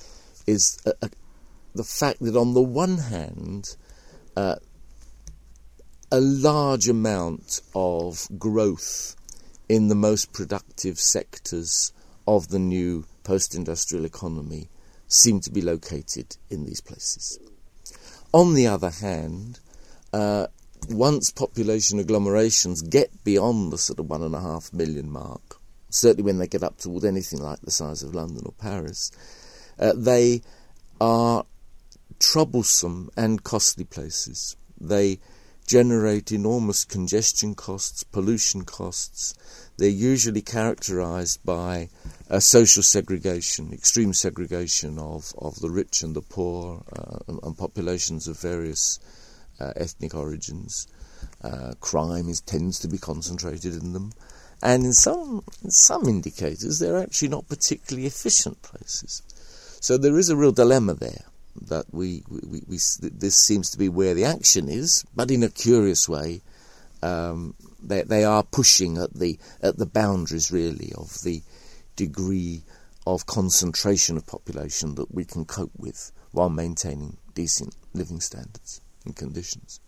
is 0.47 0.79
a, 0.87 0.93
a, 1.03 1.11
the 1.75 1.83
fact 1.83 2.21
that 2.21 2.37
on 2.37 2.55
the 2.55 2.63
one 2.63 2.99
hand, 2.99 3.77
uh, 4.37 4.57
a 6.13 6.21
large 6.21 6.89
amount 6.89 7.63
of 7.75 8.29
growth 8.39 9.17
in 9.69 9.89
the 9.89 9.95
most 9.95 10.33
productive 10.33 10.99
sectors 10.99 11.93
of 12.27 12.49
the 12.49 12.59
new 12.59 13.05
post-industrial 13.25 14.05
economy 14.05 14.69
seem 15.09 15.41
to 15.41 15.51
be 15.51 15.61
located 15.61 16.37
in 16.51 16.65
these 16.65 16.81
places. 16.81 17.41
On 18.35 18.55
the 18.55 18.67
other 18.67 18.91
hand, 18.91 19.61
uh, 20.13 20.49
once 20.89 21.31
population 21.31 22.01
agglomerations 22.01 22.83
get 22.83 23.23
beyond 23.23 23.73
the 23.73 23.79
sort 23.79 24.01
of 24.01 24.11
one 24.11 24.25
and 24.25 24.35
a 24.35 24.41
half 24.41 24.73
million 24.73 25.09
mark, 25.09 25.61
certainly 25.89 26.25
when 26.25 26.39
they 26.39 26.49
get 26.49 26.65
up 26.65 26.77
toward 26.79 27.05
anything 27.05 27.41
like 27.41 27.61
the 27.61 27.71
size 27.71 28.03
of 28.03 28.13
London 28.13 28.43
or 28.45 28.53
Paris, 28.59 29.13
uh, 29.79 29.93
they 29.97 30.43
are 31.01 31.47
troublesome 32.19 33.09
and 33.17 33.45
costly 33.45 33.85
places. 33.85 34.57
They 34.81 35.21
generate 35.67 36.31
enormous 36.31 36.85
congestion 36.85 37.55
costs, 37.55 38.05
pollution 38.05 38.65
costs. 38.65 39.35
They're 39.77 39.89
usually 39.89 40.43
characterized 40.43 41.45
by 41.45 41.89
social 42.39 42.83
segregation, 42.83 43.73
extreme 43.73 44.13
segregation 44.13 44.99
of, 44.99 45.33
of 45.39 45.57
the 45.61 45.71
rich 45.71 46.03
and 46.03 46.15
the 46.15 46.23
poor, 46.23 46.85
uh, 46.95 47.19
and, 47.29 47.41
and 47.43 47.57
populations 47.57 48.29
of 48.29 48.39
various 48.39 48.99
uh, 49.61 49.73
ethnic 49.77 50.15
origins. 50.15 50.87
Uh, 51.43 51.73
crime 51.81 52.29
is, 52.29 52.41
tends 52.41 52.79
to 52.81 52.89
be 52.89 52.99
concentrated 52.99 53.75
in 53.75 53.93
them, 53.93 54.13
and 54.63 54.85
in 54.85 54.93
some 54.93 55.43
in 55.63 55.71
some 55.71 56.07
indicators, 56.09 56.79
they're 56.79 56.99
actually 56.99 57.29
not 57.29 57.49
particularly 57.49 58.07
efficient 58.07 58.61
places. 58.63 59.23
So 59.81 59.97
there 59.97 60.19
is 60.19 60.29
a 60.29 60.37
real 60.37 60.53
dilemma 60.53 60.95
there 60.95 61.25
that 61.63 61.87
we, 61.93 62.23
we, 62.29 62.63
we, 62.67 62.77
this 63.01 63.37
seems 63.37 63.71
to 63.71 63.79
be 63.79 63.89
where 63.89 64.15
the 64.15 64.25
action 64.25 64.69
is, 64.69 65.05
but 65.15 65.31
in 65.31 65.43
a 65.43 65.49
curious 65.49 66.09
way, 66.09 66.43
um, 67.03 67.55
they 67.83 68.03
they 68.03 68.25
are 68.25 68.43
pushing 68.43 68.97
at 68.97 69.13
the 69.13 69.39
at 69.63 69.77
the 69.77 69.87
boundaries 69.87 70.51
really 70.51 70.93
of 70.97 71.21
the 71.23 71.43
degree 71.97 72.63
of 73.07 73.27
concentration 73.27 74.17
of 74.17 74.27
population 74.27 74.95
that 74.95 75.15
we 75.15 75.25
can 75.25 75.45
cope 75.45 75.73
with 75.77 76.11
while 76.33 76.49
maintaining 76.49 77.19
decent 77.35 77.77
living 77.93 78.21
standards 78.21 78.81
and 79.05 79.15
conditions. 79.15 79.81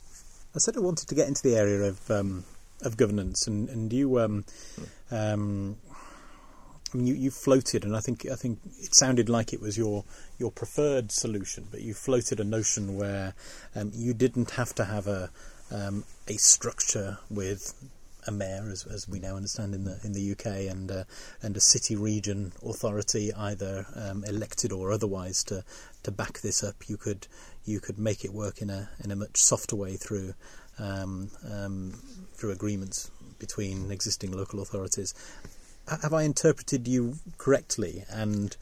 I 0.55 0.59
said 0.59 0.77
I 0.77 0.81
wanted 0.81 1.09
to 1.09 1.15
get 1.15 1.29
into 1.29 1.43
the 1.43 1.57
area 1.57 1.89
of 1.89 2.11
um, 2.11 2.45
of 2.83 2.97
governance, 2.97 3.47
and 3.47 3.69
and 3.71 3.93
you 3.93 4.21
um, 4.21 4.45
um, 5.11 5.77
I 6.93 6.97
mean, 6.97 7.07
you, 7.07 7.15
you 7.15 7.31
floated, 7.31 7.85
and 7.85 7.97
I 7.97 8.01
think 8.01 8.27
I 8.27 8.37
think 8.37 8.61
it 8.81 8.95
sounded 8.95 9.29
like 9.29 9.53
it 9.53 9.61
was 9.61 9.77
your 9.77 10.05
your 10.39 10.53
preferred 10.53 11.11
solution, 11.11 11.67
but 11.71 11.81
you 11.81 11.95
floated 11.95 12.39
a 12.39 12.45
notion 12.45 12.97
where 12.97 13.35
um, 13.75 13.91
you 13.95 14.15
didn't 14.15 14.53
have 14.53 14.75
to 14.77 14.85
have 14.85 15.07
a 15.07 15.31
um, 15.71 16.05
a 16.29 16.37
structure 16.37 17.19
with 17.29 17.75
a 18.29 18.33
mayor, 18.33 18.69
as, 18.71 18.85
as 18.87 19.09
we 19.09 19.19
now 19.19 19.37
understand 19.37 19.75
in 19.75 19.85
the 19.85 19.99
in 20.05 20.13
the 20.13 20.33
UK, 20.33 20.71
and 20.71 20.91
uh, 20.91 21.05
and 21.43 21.57
a 21.57 21.61
city 21.61 21.97
region 21.97 22.53
authority, 22.65 23.33
either 23.35 23.87
um, 23.97 24.25
elected 24.25 24.71
or 24.73 24.93
otherwise, 24.93 25.43
to 25.45 25.65
to 26.05 26.11
back 26.13 26.41
this 26.41 26.63
up. 26.63 26.89
You 26.89 26.97
could 26.97 27.27
you 27.65 27.81
could 27.81 27.99
make 27.99 28.25
it 28.25 28.33
work 28.33 28.63
in 28.63 28.71
a 28.71 28.91
in 29.03 29.11
a 29.11 29.17
much 29.17 29.39
softer 29.39 29.75
way 29.75 29.97
through 29.97 30.35
um, 30.79 31.31
um, 31.51 32.01
through 32.35 32.53
agreements 32.53 33.11
between 33.39 33.91
existing 33.91 34.33
local 34.33 34.63
authorities 34.63 35.13
have 35.89 36.13
I 36.13 36.23
interpreted 36.23 36.89
you 36.89 37.17
correctly? 37.39 38.05
And 38.09 38.57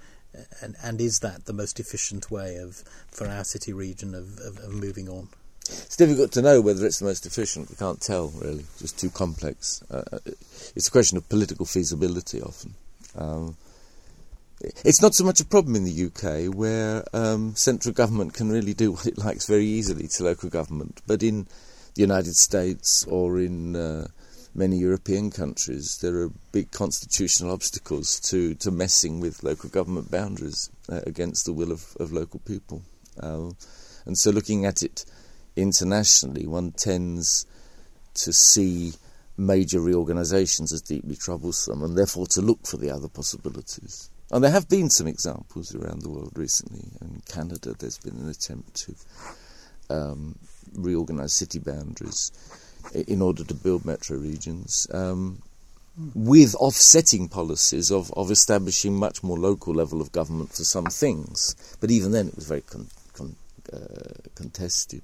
and 0.60 0.76
and 0.82 1.00
is 1.00 1.20
that 1.20 1.46
the 1.46 1.52
most 1.52 1.78
efficient 1.78 2.30
way 2.30 2.56
of 2.56 2.82
for 3.10 3.26
our 3.28 3.44
city 3.44 3.72
region 3.72 4.14
of, 4.14 4.38
of, 4.38 4.58
of 4.58 4.72
moving 4.72 5.08
on? 5.08 5.28
It's 5.66 5.96
difficult 5.96 6.32
to 6.32 6.42
know 6.42 6.60
whether 6.60 6.84
it's 6.84 6.98
the 6.98 7.06
most 7.06 7.24
efficient. 7.24 7.70
We 7.70 7.76
can't 7.76 8.00
tell 8.00 8.28
really. 8.28 8.60
It's 8.60 8.80
just 8.80 8.98
too 8.98 9.10
complex. 9.10 9.82
Uh, 9.90 10.02
uh, 10.12 10.18
it's 10.76 10.88
a 10.88 10.90
question 10.90 11.16
of 11.16 11.28
political 11.28 11.64
feasibility 11.64 12.42
often. 12.42 12.74
Um, 13.16 13.56
it's 14.60 15.02
not 15.02 15.14
so 15.14 15.24
much 15.24 15.40
a 15.40 15.44
problem 15.44 15.76
in 15.76 15.84
the 15.84 16.06
UK 16.06 16.54
where 16.54 17.04
um, 17.12 17.54
central 17.54 17.94
government 17.94 18.34
can 18.34 18.50
really 18.50 18.74
do 18.74 18.92
what 18.92 19.06
it 19.06 19.18
likes 19.18 19.46
very 19.46 19.66
easily 19.66 20.08
to 20.08 20.24
local 20.24 20.48
government, 20.48 21.00
but 21.06 21.22
in 21.22 21.46
the 21.94 22.00
United 22.00 22.34
States 22.34 23.04
or 23.04 23.38
in 23.38 23.76
uh, 23.76 24.06
many 24.54 24.76
European 24.76 25.30
countries, 25.30 25.98
there 26.00 26.16
are 26.16 26.30
big 26.52 26.70
constitutional 26.70 27.52
obstacles 27.52 28.20
to, 28.20 28.54
to 28.54 28.70
messing 28.70 29.20
with 29.20 29.42
local 29.42 29.68
government 29.68 30.10
boundaries 30.10 30.70
uh, 30.88 31.00
against 31.06 31.44
the 31.44 31.52
will 31.52 31.72
of, 31.72 31.96
of 31.98 32.12
local 32.12 32.40
people. 32.40 32.82
Uh, 33.20 33.50
and 34.06 34.16
so, 34.16 34.30
looking 34.30 34.64
at 34.64 34.82
it 34.82 35.04
internationally, 35.56 36.46
one 36.46 36.72
tends 36.72 37.46
to 38.14 38.32
see 38.32 38.92
major 39.36 39.80
reorganisations 39.80 40.72
as 40.72 40.82
deeply 40.82 41.16
troublesome 41.16 41.82
and 41.82 41.98
therefore 41.98 42.26
to 42.26 42.40
look 42.40 42.66
for 42.66 42.76
the 42.76 42.90
other 42.90 43.08
possibilities. 43.08 44.10
And 44.30 44.42
there 44.42 44.50
have 44.50 44.68
been 44.68 44.90
some 44.90 45.06
examples 45.06 45.74
around 45.74 46.02
the 46.02 46.10
world 46.10 46.32
recently. 46.36 46.84
In 47.00 47.22
Canada, 47.28 47.74
there's 47.78 47.98
been 47.98 48.16
an 48.16 48.28
attempt 48.28 48.74
to 48.86 48.94
um, 49.90 50.38
reorganise 50.74 51.32
city 51.32 51.58
boundaries 51.58 52.30
in 52.92 53.22
order 53.22 53.44
to 53.44 53.54
build 53.54 53.84
metro 53.84 54.16
regions, 54.16 54.86
um, 54.92 55.42
with 56.14 56.54
offsetting 56.56 57.28
policies 57.28 57.90
of, 57.90 58.12
of 58.14 58.30
establishing 58.30 58.94
much 58.94 59.22
more 59.22 59.38
local 59.38 59.74
level 59.74 60.00
of 60.00 60.10
government 60.12 60.50
for 60.50 60.64
some 60.64 60.86
things. 60.86 61.76
But 61.80 61.90
even 61.90 62.12
then, 62.12 62.28
it 62.28 62.36
was 62.36 62.46
very 62.46 62.62
con, 62.62 62.88
con, 63.12 63.36
uh, 63.72 64.28
contested. 64.34 65.02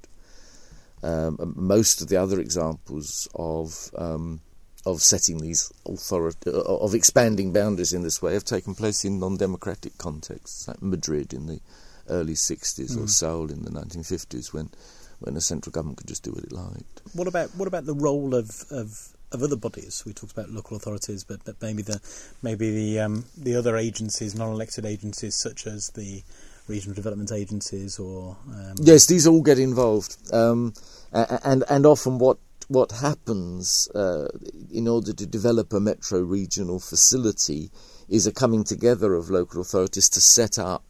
Um, 1.03 1.55
most 1.57 2.03
of 2.03 2.09
the 2.09 2.16
other 2.16 2.40
examples 2.40 3.29
of 3.35 3.90
um, 3.97 4.40
of 4.87 5.03
setting 5.03 5.38
these 5.38 5.73
authority 5.87 6.51
uh, 6.51 6.61
of 6.61 6.95
expanding 6.95 7.53
boundaries 7.53 7.93
in 7.93 8.03
this 8.03 8.21
way 8.23 8.35
have 8.35 8.45
taken 8.45 8.75
place 8.75 9.05
in 9.05 9.19
non-democratic 9.19 9.97
contexts, 9.99 10.69
like 10.69 10.83
Madrid 10.83 11.33
in 11.33 11.47
the 11.47 11.61
early 12.09 12.35
60s 12.35 12.97
mm. 12.97 13.05
or 13.05 13.09
Seoul 13.09 13.51
in 13.51 13.62
the 13.62 13.71
1950s, 13.71 14.53
when 14.53 14.71
when 15.21 15.35
the 15.35 15.41
central 15.41 15.71
government 15.71 15.99
could 15.99 16.09
just 16.09 16.23
do 16.23 16.33
what 16.33 16.45
it 16.45 16.53
liked. 16.53 17.03
What 17.15 17.29
about 17.29 17.51
what 17.57 17.69
about 17.69 17.87
the 17.87 17.95
role 17.95 18.35
of, 18.35 18.65
of, 18.71 19.09
of 19.33 19.43
other 19.43 19.57
bodies? 19.57 20.03
We 20.05 20.13
talked 20.13 20.33
about 20.33 20.51
local 20.51 20.77
authorities, 20.77 21.25
but, 21.25 21.45
but 21.45 21.57
maybe 21.63 21.83
the 21.83 22.01
maybe 22.43 22.71
the 22.71 23.01
um, 23.01 23.25
the 23.37 23.55
other 23.55 23.77
agencies, 23.77 24.35
non-elected 24.35 24.85
agencies 24.85 25.35
such 25.35 25.67
as 25.67 25.91
the 25.91 26.23
regional 26.69 26.95
development 26.95 27.33
agencies, 27.33 27.99
or 27.99 28.37
um... 28.49 28.75
yes, 28.81 29.07
these 29.07 29.27
all 29.27 29.43
get 29.43 29.59
involved, 29.59 30.17
um, 30.33 30.73
and 31.13 31.65
and 31.69 31.87
often 31.87 32.19
what 32.19 32.39
what 32.69 32.93
happens 32.93 33.91
uh, 33.97 34.29
in 34.71 34.87
order 34.87 35.13
to 35.13 35.27
develop 35.27 35.73
a 35.73 35.81
metro 35.81 36.21
regional 36.21 36.79
facility 36.79 37.69
is 38.09 38.29
a 38.29 38.33
coming 38.33 38.63
together 38.63 39.15
of 39.15 39.29
local 39.29 39.61
authorities 39.61 40.09
to 40.09 40.21
set 40.21 40.57
up 40.57 40.85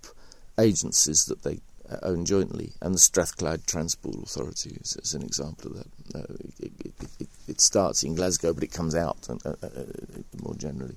agencies 0.58 1.24
that 1.24 1.42
they 1.42 1.58
uh, 1.90 1.96
own 2.02 2.24
jointly, 2.24 2.72
and 2.80 2.94
the 2.94 2.98
Strathclyde 2.98 3.66
Transport 3.66 4.16
Authority 4.22 4.78
is, 4.80 4.96
is 4.96 5.14
an 5.14 5.22
example 5.22 5.72
of 5.72 5.76
that. 5.78 5.86
Uh, 6.14 6.34
it, 6.58 6.72
it, 6.84 6.94
it, 7.20 7.28
it, 7.48 7.60
starts 7.60 8.02
in 8.02 8.14
Glasgow, 8.14 8.52
but 8.52 8.62
it 8.62 8.72
comes 8.72 8.94
out 8.94 9.28
uh, 9.28 9.34
uh, 9.44 9.54
uh 9.62 9.84
more 10.42 10.54
generally, 10.54 10.96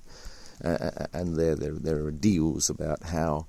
uh, 0.64 1.06
and 1.12 1.36
there, 1.36 1.54
there 1.54 1.72
there 1.72 2.04
are 2.04 2.10
deals 2.10 2.70
about 2.70 3.02
how. 3.02 3.46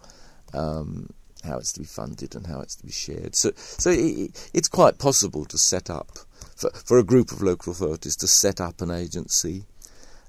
Um, 0.53 1.09
how 1.43 1.57
it's 1.59 1.73
to 1.73 1.79
be 1.79 1.85
funded 1.85 2.33
and 2.33 2.47
how 2.47 2.59
it's 2.59 2.75
to 2.75 2.83
be 2.83 2.91
shared. 2.91 3.35
So, 3.35 3.51
so 3.55 3.91
it's 3.91 4.67
quite 4.67 4.97
possible 4.97 5.45
to 5.45 5.59
set 5.59 5.91
up 5.91 6.17
for, 6.55 6.71
for 6.71 6.97
a 6.97 7.03
group 7.03 7.31
of 7.31 7.43
local 7.43 7.71
authorities 7.71 8.15
to 8.17 8.27
set 8.27 8.59
up 8.59 8.81
an 8.81 8.89
agency 8.89 9.65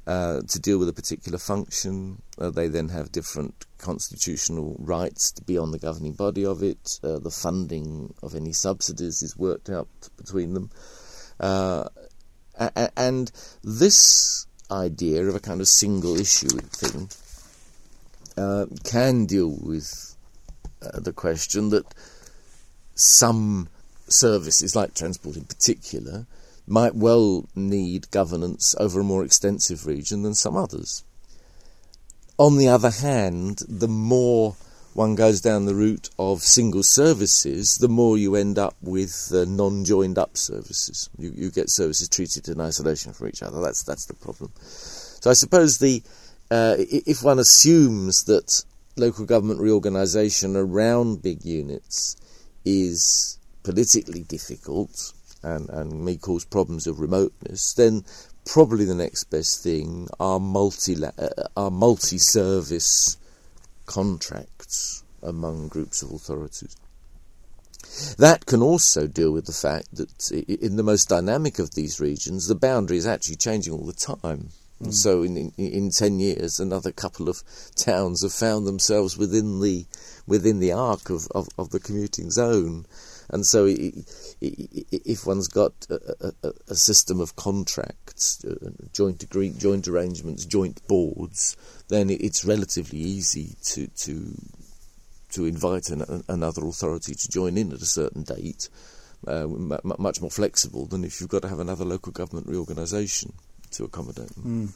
uh, 0.06 0.40
to 0.42 0.60
deal 0.60 0.78
with 0.78 0.88
a 0.88 0.92
particular 0.92 1.38
function. 1.38 2.22
Uh, 2.38 2.50
they 2.50 2.68
then 2.68 2.88
have 2.88 3.10
different 3.10 3.66
constitutional 3.78 4.76
rights 4.78 5.32
to 5.32 5.42
be 5.42 5.58
on 5.58 5.72
the 5.72 5.78
governing 5.78 6.12
body 6.12 6.44
of 6.44 6.62
it. 6.62 7.00
Uh, 7.02 7.18
the 7.18 7.30
funding 7.30 8.14
of 8.22 8.34
any 8.34 8.52
subsidies 8.52 9.22
is 9.22 9.36
worked 9.36 9.68
out 9.68 9.88
between 10.16 10.54
them. 10.54 10.70
Uh, 11.40 11.88
and 12.96 13.32
this 13.62 14.46
idea 14.70 15.24
of 15.24 15.34
a 15.34 15.40
kind 15.40 15.60
of 15.60 15.68
single 15.68 16.18
issue 16.18 16.48
thing 16.48 17.08
uh, 18.36 18.66
can 18.84 19.26
deal 19.26 19.56
with 19.60 20.16
the 20.94 21.12
question 21.12 21.70
that 21.70 21.84
some 22.94 23.68
services, 24.08 24.76
like 24.76 24.94
transport 24.94 25.36
in 25.36 25.44
particular, 25.44 26.26
might 26.66 26.94
well 26.94 27.48
need 27.54 28.10
governance 28.10 28.74
over 28.78 29.00
a 29.00 29.04
more 29.04 29.24
extensive 29.24 29.86
region 29.86 30.22
than 30.22 30.34
some 30.34 30.56
others. 30.56 31.04
On 32.38 32.58
the 32.58 32.68
other 32.68 32.90
hand, 32.90 33.62
the 33.68 33.88
more 33.88 34.56
one 34.96 35.14
goes 35.14 35.42
down 35.42 35.66
the 35.66 35.74
route 35.74 36.08
of 36.18 36.40
single 36.40 36.82
services, 36.82 37.76
the 37.78 37.88
more 37.88 38.16
you 38.16 38.34
end 38.34 38.58
up 38.58 38.74
with 38.80 39.30
uh, 39.34 39.44
non-joined 39.46 40.18
up 40.18 40.38
services. 40.38 41.10
You, 41.18 41.32
you, 41.36 41.50
get 41.50 41.68
services 41.68 42.08
treated 42.08 42.48
in 42.48 42.60
isolation 42.60 43.12
from 43.12 43.28
each 43.28 43.42
other. 43.42 43.60
That's 43.60 43.82
that's 43.82 44.06
the 44.06 44.14
problem. 44.14 44.52
So 44.58 45.30
I 45.30 45.34
suppose 45.34 45.78
the 45.78 46.02
uh, 46.50 46.76
if 46.78 47.22
one 47.22 47.38
assumes 47.38 48.24
that 48.24 48.64
local 48.96 49.26
government 49.26 49.60
reorganisation 49.60 50.56
around 50.56 51.22
big 51.22 51.44
units 51.44 52.16
is 52.64 53.38
politically 53.62 54.22
difficult 54.22 55.12
and, 55.46 55.70
and 55.70 56.04
may 56.04 56.16
cause 56.16 56.44
problems 56.44 56.86
of 56.86 57.00
remoteness, 57.00 57.72
then 57.74 58.04
probably 58.44 58.84
the 58.84 58.94
next 58.94 59.24
best 59.24 59.62
thing 59.62 60.08
are 60.18 60.40
multi 60.40 60.94
uh, 61.04 61.10
are 61.56 61.70
multi 61.70 62.18
service 62.18 63.16
contracts 63.86 65.04
among 65.22 65.68
groups 65.68 66.02
of 66.02 66.10
authorities. 66.12 66.76
That 68.18 68.46
can 68.46 68.62
also 68.62 69.06
deal 69.06 69.32
with 69.32 69.46
the 69.46 69.52
fact 69.52 69.94
that 69.96 70.30
in 70.30 70.76
the 70.76 70.82
most 70.82 71.08
dynamic 71.08 71.58
of 71.58 71.74
these 71.74 72.00
regions, 72.00 72.46
the 72.46 72.54
boundary 72.54 72.96
is 72.96 73.06
actually 73.06 73.36
changing 73.36 73.72
all 73.72 73.86
the 73.86 73.92
time. 73.92 74.50
Mm. 74.82 74.92
So 74.92 75.22
in, 75.22 75.36
in, 75.36 75.52
in 75.56 75.90
ten 75.90 76.20
years, 76.20 76.60
another 76.60 76.92
couple 76.92 77.28
of 77.28 77.42
towns 77.76 78.22
have 78.22 78.32
found 78.32 78.66
themselves 78.66 79.16
within 79.16 79.60
the 79.60 79.86
within 80.26 80.58
the 80.58 80.72
arc 80.72 81.08
of, 81.08 81.28
of, 81.34 81.48
of 81.56 81.70
the 81.70 81.80
commuting 81.80 82.30
zone, 82.30 82.84
and 83.30 83.46
so 83.46 83.66
if 83.68 85.26
one's 85.26 85.48
got 85.48 85.72
a, 85.90 86.32
a, 86.42 86.52
a 86.68 86.74
system 86.74 87.20
of 87.20 87.36
contracts, 87.36 88.44
uh, 88.44 88.70
joint 88.92 89.22
agree, 89.22 89.50
joint 89.50 89.88
arrangements, 89.88 90.44
joint 90.44 90.86
boards, 90.86 91.56
then 91.88 92.10
it's 92.10 92.44
relatively 92.44 92.98
easy 92.98 93.56
to 93.62 93.86
to 93.88 94.34
to 95.30 95.44
invite 95.44 95.90
an, 95.90 96.24
another 96.28 96.66
authority 96.66 97.14
to 97.14 97.28
join 97.28 97.56
in 97.56 97.72
at 97.72 97.82
a 97.82 97.86
certain 97.86 98.22
date. 98.22 98.68
Uh, 99.26 99.44
m- 99.44 99.80
much 99.98 100.20
more 100.20 100.30
flexible 100.30 100.86
than 100.86 101.02
if 101.02 101.20
you've 101.20 101.30
got 101.30 101.42
to 101.42 101.48
have 101.48 101.58
another 101.58 101.84
local 101.84 102.12
government 102.12 102.46
reorganisation 102.46 103.32
to 103.70 103.82
accommodate. 103.82 104.30
Mm. 104.36 104.70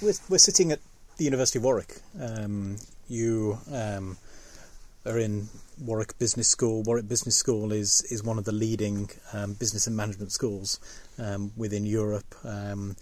We're, 0.00 0.14
we're 0.28 0.38
sitting 0.38 0.72
at 0.72 0.78
the 1.18 1.24
University 1.24 1.58
of 1.58 1.64
Warwick. 1.64 2.00
Um, 2.18 2.78
you 3.08 3.58
um, 3.70 4.16
are 5.04 5.18
in 5.18 5.48
Warwick 5.80 6.18
Business 6.18 6.48
School. 6.48 6.82
Warwick 6.82 7.08
Business 7.08 7.36
School 7.36 7.72
is 7.72 8.02
is 8.10 8.22
one 8.22 8.38
of 8.38 8.44
the 8.44 8.52
leading 8.52 9.10
um, 9.32 9.54
business 9.54 9.86
and 9.86 9.96
management 9.96 10.32
schools 10.32 10.80
um, 11.18 11.52
within 11.56 11.84
Europe. 11.84 12.34
Um, 12.44 12.96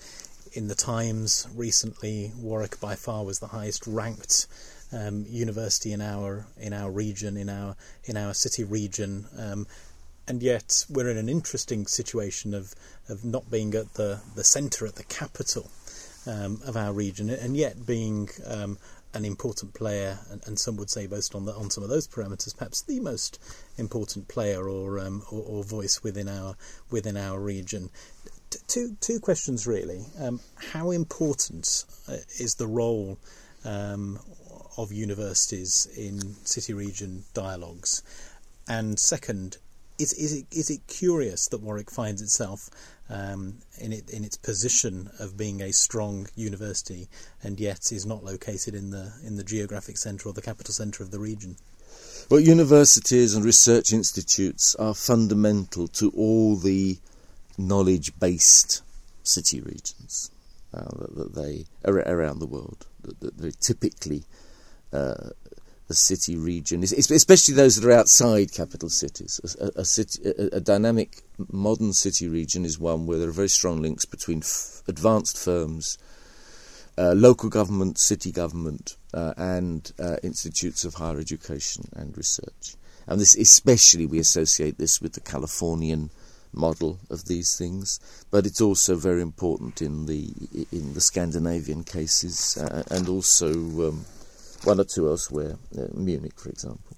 in 0.53 0.69
the 0.69 0.75
Times 0.75 1.47
recently, 1.55 2.33
Warwick 2.37 2.81
by 2.81 2.97
far 2.97 3.25
was 3.25 3.39
the 3.39 3.47
highest 3.49 3.87
ranked 3.87 4.47
um, 4.93 5.25
university 5.29 5.93
in 5.93 6.01
our 6.01 6.47
in 6.59 6.73
our 6.73 6.91
region, 6.91 7.37
in 7.37 7.49
our 7.49 7.77
in 8.05 8.17
our 8.17 8.35
city 8.35 8.65
region 8.65 9.27
and 10.31 10.45
yet 10.45 10.87
we're 10.89 11.09
in 11.09 11.17
an 11.17 11.29
interesting 11.29 11.89
situation 11.89 12.55
of, 12.55 12.73
of 13.09 13.25
not 13.25 13.51
being 13.51 13.75
at 13.75 13.95
the, 13.95 14.21
the 14.37 14.45
centre, 14.45 14.87
at 14.87 14.95
the 14.95 15.03
capital 15.03 15.69
um, 16.25 16.61
of 16.65 16.77
our 16.77 16.93
region, 16.93 17.29
and 17.29 17.57
yet 17.57 17.85
being 17.85 18.29
um, 18.47 18.79
an 19.13 19.25
important 19.25 19.75
player, 19.75 20.19
and, 20.31 20.41
and, 20.47 20.59
some 20.59 20.77
would 20.77 20.91
say, 20.91 21.07
based 21.07 21.35
on 21.35 21.45
the, 21.45 21.53
on 21.55 21.71
some 21.71 21.83
of 21.83 21.91
those 21.91 22.07
parameters, 22.07 22.57
perhaps 22.57 22.83
the 22.83 23.01
most 23.01 23.39
important 23.77 24.29
player 24.29 24.69
or 24.69 24.99
um, 25.01 25.23
or, 25.31 25.43
or, 25.43 25.65
voice 25.65 26.03
within 26.03 26.29
our 26.29 26.57
within 26.91 27.17
our 27.17 27.41
region. 27.41 27.91
Two 28.69 28.97
two 29.01 29.19
questions 29.19 29.67
really: 29.67 30.05
um, 30.19 30.41
How 30.73 30.91
important 30.91 31.85
uh, 32.09 32.17
is 32.39 32.55
the 32.55 32.67
role 32.67 33.19
um, 33.65 34.19
of 34.77 34.93
universities 34.93 35.89
in 35.97 36.37
city 36.45 36.73
region 36.73 37.25
dialogues? 37.35 38.03
And 38.69 38.99
second, 38.99 39.57
is 39.99 40.13
is 40.13 40.33
it 40.33 40.47
is 40.53 40.71
it 40.71 40.87
curious 40.87 41.49
that 41.49 41.61
Warwick 41.61 41.91
finds 41.91 42.23
itself 42.23 42.71
um, 43.09 43.59
in 43.81 43.93
it 43.93 44.11
in 44.11 44.25
its 44.25 44.37
position 44.37 45.11
of 45.19 45.37
being 45.37 45.61
a 45.61 45.73
strong 45.73 46.29
university 46.37 47.09
and 47.43 47.59
yet 47.59 47.93
is 47.93 48.07
not 48.07 48.25
located 48.25 48.75
in 48.75 48.91
the 48.91 49.13
in 49.25 49.37
the 49.37 49.45
geographic 49.45 49.97
centre 49.97 50.29
or 50.29 50.33
the 50.33 50.43
capital 50.43 50.75
centre 50.75 51.03
of 51.03 51.11
the 51.11 51.19
region? 51.19 51.57
Well, 52.31 52.41
universities 52.41 53.35
and 53.35 53.45
research 53.45 53.93
institutes 53.93 54.77
are 54.77 54.95
fundamental 54.95 55.89
to 55.89 56.11
all 56.11 56.57
the 56.57 56.99
knowledge-based 57.59 58.83
city 59.23 59.61
regions 59.61 60.31
uh, 60.73 61.07
that, 61.15 61.35
they 61.35 61.67
around 61.85 62.39
the 62.39 62.47
world 62.47 62.87
that, 63.03 63.37
they 63.37 63.51
typically 63.61 64.25
uh, 64.93 65.31
the 65.91 65.95
city 65.95 66.37
region, 66.37 66.85
especially 66.85 67.53
those 67.53 67.75
that 67.75 67.89
are 67.89 67.99
outside 67.99 68.53
capital 68.53 68.89
cities. 68.89 69.41
A, 69.61 69.81
a, 69.81 69.85
city, 69.85 70.23
a, 70.25 70.59
a, 70.59 70.61
dynamic 70.61 71.23
modern 71.51 71.93
city 71.93 72.29
region 72.29 72.65
is 72.65 72.79
one 72.79 73.07
where 73.07 73.19
there 73.19 73.29
are 73.29 73.33
very 73.33 73.49
strong 73.49 73.83
links 73.83 74.05
between 74.05 74.39
f- 74.39 74.83
advanced 74.87 75.37
firms, 75.37 75.99
uh, 76.97 77.13
local 77.17 77.49
government, 77.49 77.99
city 77.99 78.31
government, 78.31 78.99
uh, 79.13 79.35
and 79.37 79.91
uh, 79.99 80.15
institutes 80.23 80.85
of 80.85 80.95
higher 80.95 81.19
education 81.19 81.89
and 81.97 82.17
research. 82.17 82.77
And 83.09 83.21
this, 83.21 83.35
especially, 83.35 84.07
we 84.07 84.21
associate 84.21 84.79
this 84.79 85.01
with 85.01 85.15
the 85.15 85.21
Californian 85.21 86.11
model 86.53 87.01
of 87.11 87.25
these 87.25 87.59
things, 87.59 87.99
but 88.31 88.47
it's 88.47 88.61
also 88.61 88.95
very 88.95 89.23
important 89.23 89.83
in 89.83 90.07
the 90.07 90.31
in 90.71 90.95
the 90.95 91.01
Scandinavian 91.01 91.83
cases 91.83 92.57
uh, 92.59 92.85
and 92.93 93.09
also. 93.09 93.51
Um, 93.89 94.05
one 94.65 94.81
or 94.81 94.85
two 94.85 95.09
elsewhere, 95.09 95.57
uh, 95.79 95.87
Munich, 95.95 96.39
for 96.39 96.51
example. 96.51 96.97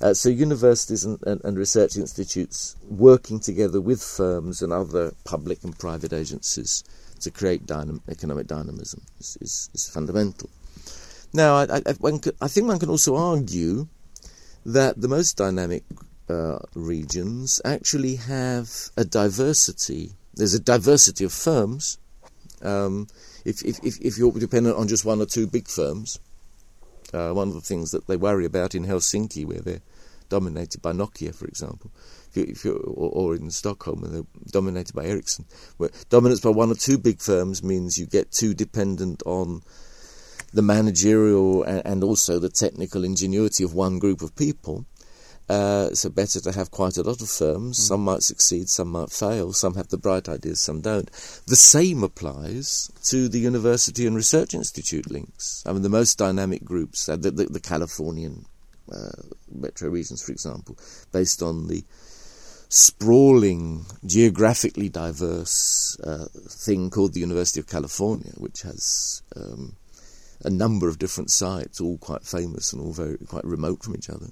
Uh, 0.00 0.12
so 0.12 0.28
universities 0.28 1.04
and, 1.04 1.18
and, 1.26 1.40
and, 1.44 1.56
research 1.56 1.96
institutes 1.96 2.74
working 2.88 3.38
together 3.38 3.80
with 3.80 4.02
firms 4.02 4.60
and 4.60 4.72
other 4.72 5.12
public 5.24 5.62
and 5.62 5.78
private 5.78 6.12
agencies 6.12 6.82
to 7.20 7.30
create 7.30 7.66
dynam- 7.66 8.00
economic 8.08 8.48
dynamism 8.48 9.00
is, 9.20 9.38
is, 9.40 9.70
is, 9.72 9.88
fundamental. 9.88 10.50
Now, 11.32 11.54
I, 11.54 11.76
I, 11.86 11.92
could, 11.92 12.34
I, 12.40 12.48
think 12.48 12.66
one 12.66 12.80
can 12.80 12.90
also 12.90 13.14
argue 13.14 13.86
that 14.66 15.00
the 15.00 15.06
most 15.06 15.36
dynamic 15.36 15.84
uh, 16.28 16.58
regions 16.74 17.60
actually 17.64 18.16
have 18.16 18.68
a 18.96 19.04
diversity. 19.04 20.14
There's 20.34 20.54
a 20.54 20.60
diversity 20.60 21.24
of 21.24 21.32
firms. 21.32 21.98
Um, 22.60 23.06
if, 23.44 23.62
if, 23.64 23.78
if 24.00 24.18
you're 24.18 24.32
dependent 24.32 24.76
on 24.76 24.88
just 24.88 25.04
one 25.04 25.20
or 25.20 25.26
two 25.26 25.46
big 25.46 25.68
firms, 25.68 26.18
uh, 27.12 27.32
one 27.32 27.48
of 27.48 27.54
the 27.54 27.60
things 27.60 27.90
that 27.90 28.06
they 28.06 28.16
worry 28.16 28.44
about 28.44 28.74
in 28.74 28.86
Helsinki, 28.86 29.44
where 29.44 29.60
they're 29.60 29.82
dominated 30.28 30.80
by 30.80 30.92
Nokia, 30.92 31.34
for 31.34 31.46
example, 31.46 31.90
if 32.30 32.36
you, 32.36 32.44
if 32.44 32.64
or, 32.64 33.10
or, 33.10 33.34
in 33.34 33.50
Stockholm, 33.50 34.00
where 34.00 34.10
they're 34.10 34.26
dominated 34.50 34.94
by 34.94 35.04
Ericsson, 35.04 35.44
where 35.76 35.90
dominance 36.08 36.40
by 36.40 36.50
one 36.50 36.70
or 36.70 36.74
two 36.74 36.96
big 36.98 37.20
firms 37.20 37.62
means 37.62 37.98
you 37.98 38.06
get 38.06 38.32
too 38.32 38.54
dependent 38.54 39.22
on 39.26 39.60
the 40.52 40.62
managerial 40.62 41.62
and, 41.64 41.82
and 41.84 42.04
also 42.04 42.38
the 42.38 42.48
technical 42.48 43.04
ingenuity 43.04 43.64
of 43.64 43.74
one 43.74 43.98
group 43.98 44.22
of 44.22 44.34
people. 44.36 44.86
Uh, 45.48 45.90
so 45.92 46.08
better 46.08 46.40
to 46.40 46.52
have 46.52 46.70
quite 46.70 46.96
a 46.96 47.02
lot 47.02 47.20
of 47.20 47.28
firms. 47.28 47.78
Mm. 47.78 47.88
Some 47.88 48.04
might 48.04 48.22
succeed, 48.22 48.68
some 48.68 48.88
might 48.88 49.10
fail. 49.10 49.52
Some 49.52 49.74
have 49.74 49.88
the 49.88 49.98
bright 49.98 50.28
ideas, 50.28 50.60
some 50.60 50.80
don't. 50.80 51.10
The 51.46 51.56
same 51.56 52.02
applies 52.02 52.90
to 53.04 53.28
the 53.28 53.40
university 53.40 54.06
and 54.06 54.16
research 54.16 54.54
institute 54.54 55.10
links. 55.10 55.62
I 55.66 55.72
mean, 55.72 55.82
the 55.82 55.88
most 55.88 56.16
dynamic 56.16 56.64
groups, 56.64 57.08
uh, 57.08 57.16
the, 57.16 57.30
the, 57.30 57.44
the, 57.46 57.60
Californian 57.60 58.46
uh, 58.90 59.10
metro 59.50 59.90
regions, 59.90 60.22
for 60.22 60.32
example, 60.32 60.78
based 61.12 61.42
on 61.42 61.68
the 61.68 61.84
sprawling, 62.68 63.84
geographically 64.06 64.88
diverse 64.88 65.98
uh, 66.00 66.26
thing 66.48 66.88
called 66.88 67.12
the 67.12 67.20
University 67.20 67.60
of 67.60 67.68
California, 67.68 68.32
which 68.38 68.62
has 68.62 69.22
um, 69.36 69.76
a 70.44 70.50
number 70.50 70.88
of 70.88 70.98
different 70.98 71.30
sites, 71.30 71.80
all 71.80 71.98
quite 71.98 72.24
famous 72.24 72.72
and 72.72 72.80
all 72.80 72.92
very 72.92 73.18
quite 73.18 73.44
remote 73.44 73.82
from 73.82 73.94
each 73.94 74.08
other. 74.08 74.28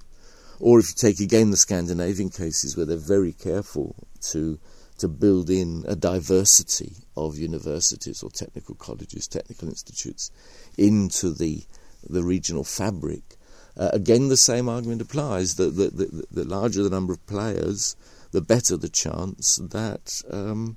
Or 0.60 0.78
if 0.78 0.88
you 0.88 0.94
take 0.94 1.20
again 1.20 1.50
the 1.50 1.56
Scandinavian 1.56 2.30
cases 2.30 2.76
where 2.76 2.86
they're 2.86 2.96
very 2.96 3.32
careful 3.32 3.96
to 4.30 4.58
to 4.98 5.08
build 5.08 5.48
in 5.48 5.82
a 5.88 5.96
diversity 5.96 6.92
of 7.16 7.38
universities 7.38 8.22
or 8.22 8.28
technical 8.28 8.74
colleges, 8.74 9.26
technical 9.26 9.68
institutes 9.68 10.30
into 10.76 11.32
the 11.32 11.64
the 12.06 12.22
regional 12.22 12.64
fabric. 12.64 13.36
Uh, 13.76 13.90
again, 13.92 14.28
the 14.28 14.36
same 14.36 14.68
argument 14.68 15.00
applies. 15.00 15.54
The, 15.54 15.64
the, 15.64 15.90
the, 15.90 16.24
the, 16.30 16.44
larger 16.44 16.82
the 16.82 16.90
number 16.90 17.12
of 17.12 17.24
players, 17.26 17.96
the 18.32 18.40
better 18.40 18.76
the 18.76 18.88
chance 18.88 19.56
that 19.56 20.22
um, 20.30 20.76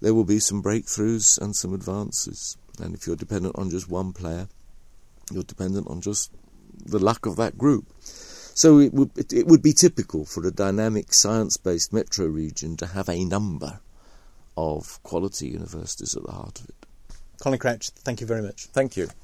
there 0.00 0.14
will 0.14 0.24
be 0.24 0.38
some 0.40 0.62
breakthroughs 0.62 1.40
and 1.40 1.54
some 1.54 1.74
advances. 1.74 2.56
And 2.80 2.94
if 2.94 3.06
you're 3.06 3.16
dependent 3.16 3.56
on 3.56 3.70
just 3.70 3.88
one 3.88 4.12
player, 4.12 4.48
you're 5.32 5.44
dependent 5.44 5.88
on 5.88 6.00
just 6.00 6.32
the 6.84 6.98
luck 6.98 7.26
of 7.26 7.36
that 7.36 7.56
group. 7.56 7.86
So 8.54 8.78
it 8.78 8.94
would, 8.94 9.10
it 9.32 9.46
would 9.46 9.62
be 9.62 9.72
typical 9.72 10.24
for 10.24 10.46
a 10.46 10.52
dynamic 10.52 11.12
science 11.12 11.56
based 11.56 11.92
metro 11.92 12.26
region 12.26 12.76
to 12.78 12.86
have 12.86 13.08
a 13.08 13.24
number 13.24 13.80
of 14.56 15.02
quality 15.02 15.48
universities 15.48 16.16
at 16.16 16.22
the 16.22 16.32
heart 16.32 16.60
of 16.60 16.68
it. 16.68 16.86
Colin 17.40 17.58
Crouch, 17.58 17.90
thank 17.90 18.20
you 18.20 18.26
very 18.26 18.42
much. 18.42 18.66
Thank 18.66 18.96
you. 18.96 19.08